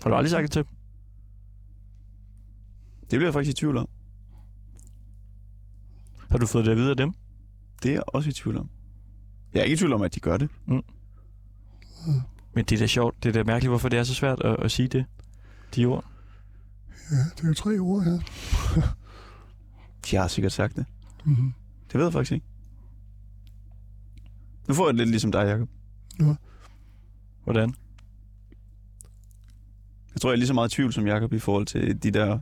[0.03, 0.67] Har du aldrig sagt det til dem?
[3.01, 3.89] Det bliver jeg faktisk i tvivl om.
[6.31, 7.13] Har du fået det at vide af dem?
[7.83, 8.69] Det er jeg også i tvivl om.
[9.53, 10.49] Jeg er ikke i tvivl om, at de gør det.
[12.53, 13.23] Men det er da sjovt.
[13.23, 15.05] Det er da mærkeligt, hvorfor det er så svært at, at sige det.
[15.75, 16.05] De ord.
[17.11, 18.19] ja det er jo tre ord her.
[20.11, 20.85] De har sikkert sagt det.
[21.25, 21.53] Mm-hmm.
[21.91, 22.45] Det ved jeg faktisk ikke.
[24.67, 25.69] Nu får jeg det lidt ligesom dig, Jacob.
[27.43, 27.75] Hvordan?
[30.13, 32.11] Jeg tror, jeg er lige så meget i tvivl som Jacob i forhold til de
[32.11, 32.39] der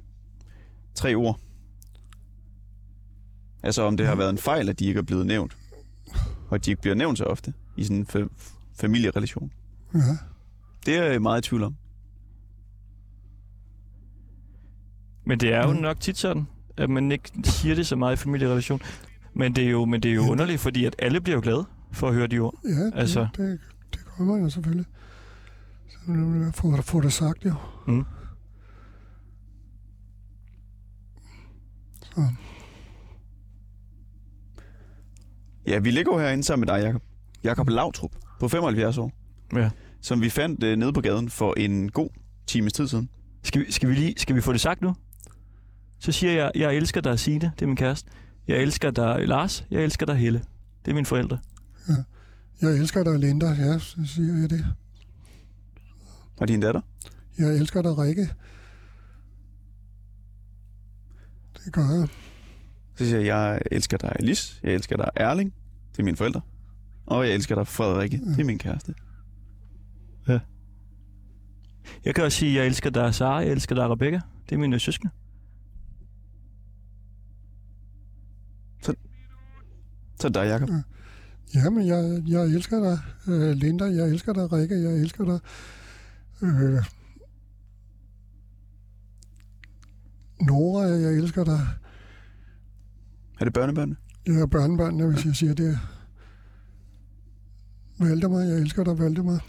[0.96, 1.40] tre ord.
[3.64, 5.58] Altså om det har været en fejl, at de ikke er blevet nævnt.
[6.50, 8.30] Og at de ikke bliver nævnt så ofte i sådan en fa-
[8.74, 9.52] familierelation.
[9.94, 10.00] Ja,
[10.86, 11.76] Det er jeg meget i tvivl om.
[15.26, 15.80] Men det er jo Mm.
[15.80, 18.82] nok tit sådan, at man ikke siger det så meget i familierelation.
[19.34, 20.30] Men det er jo, men det er jo Ja.
[20.30, 22.56] underligt, fordi at alle bliver jo glade for at høre de ord.
[22.64, 23.20] ja det, Altså.
[23.20, 23.28] altså.
[23.44, 23.60] det,
[23.94, 24.86] det gør man jo selvfølgelig.
[25.90, 27.54] Så nu vil jeg få, få det sagt jo.
[27.88, 28.06] Mm.
[32.02, 32.22] Så,
[35.68, 37.02] Ja, vi ligger jo herinde sammen med dig, Jacob.
[37.44, 39.12] Jacob Lautrup på 75 år.
[39.56, 39.70] Ja.
[40.02, 42.10] Som vi fandt øh, nede på gaden for en god
[42.48, 43.10] times tid siden.
[43.44, 44.96] Skal vi, skal vi lige skal vi få det sagt nu?
[46.00, 47.52] Så siger jeg, jeg elsker dig, Signe.
[47.56, 48.12] Det er min kæreste.
[48.48, 49.66] Jeg elsker dig, Lars.
[49.72, 50.42] Jeg elsker dig, Helle.
[50.86, 51.40] Det er mine forældre.
[52.62, 53.48] jeg elsker dig, Linda.
[53.48, 54.66] Ja, så siger jeg det.
[56.38, 56.82] Og din datter?
[57.38, 58.30] Jeg elsker dig, Rikke.
[61.66, 62.08] Det gør jeg.
[62.96, 64.60] Så siger jeg, jeg elsker dig, Lis.
[64.64, 65.54] Jeg elsker dig, Erling.
[65.92, 66.42] Det er mine forældre.
[67.06, 68.18] Og jeg elsker dig, Frederikke.
[68.18, 68.94] Det er min kæreste.
[72.06, 73.38] Jeg kan også sige, jeg elsker dig, Sara.
[73.38, 74.22] Jeg elsker dig, Rebecca.
[74.50, 75.12] Det er mine søskende.
[80.20, 80.70] Så det dig, Jacob.
[81.56, 83.00] Jamen, jeg, jeg elsker dig,
[83.34, 83.86] øh, Linda.
[83.86, 84.76] Jeg elsker dig, Rikke.
[84.76, 85.40] Jeg elsker dig.
[86.42, 86.84] Øh,
[90.42, 91.60] Nora, jeg elsker dig.
[93.40, 93.96] Er det børnebørnene?
[94.28, 95.80] Jeg er børnebørnene, hvis jeg siger det.
[98.00, 99.46] Valdemar, jeg elsker dig, Valdemar.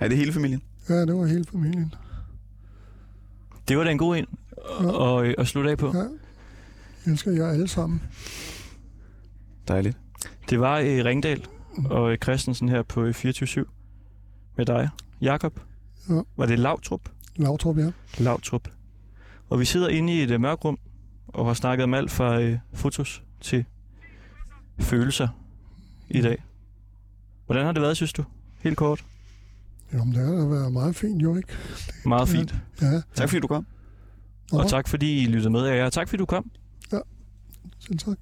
[0.00, 0.62] Er det hele familien?
[0.88, 1.94] Ja, det var hele familien.
[3.68, 4.26] Det var da en god en
[4.80, 5.86] at, at, at slutte af på.
[5.94, 5.98] Ja.
[5.98, 8.02] Jeg elsker jer alle sammen.
[9.68, 9.96] Dejligt.
[10.50, 11.46] Det var i Ringdal
[11.84, 13.64] og øh, Christensen her på 24
[14.56, 14.88] med dig,
[15.20, 15.60] Jakob.
[16.08, 16.20] Ja.
[16.36, 17.08] Var det Lautrup?
[17.36, 17.90] Lautrup, ja.
[18.18, 18.68] Lautrup.
[19.48, 20.78] Og vi sidder inde i et uh, mørkrum
[21.28, 23.64] og har snakket om alt fra uh, fotos til
[24.78, 25.28] følelser
[26.08, 26.44] i dag.
[27.46, 28.24] Hvordan har det været, synes du?
[28.60, 29.04] Helt kort.
[29.92, 31.48] Jamen, det har da været meget fint, jo ikke?
[32.06, 32.38] Meget Ja.
[32.38, 32.54] fint.
[32.82, 33.00] Ja.
[33.14, 33.66] Tak fordi du kom.
[34.52, 35.66] Nå, Og tak fordi I lyttede med.
[35.68, 36.50] Ja, tak fordi du kom.
[37.80, 38.18] Selv tak.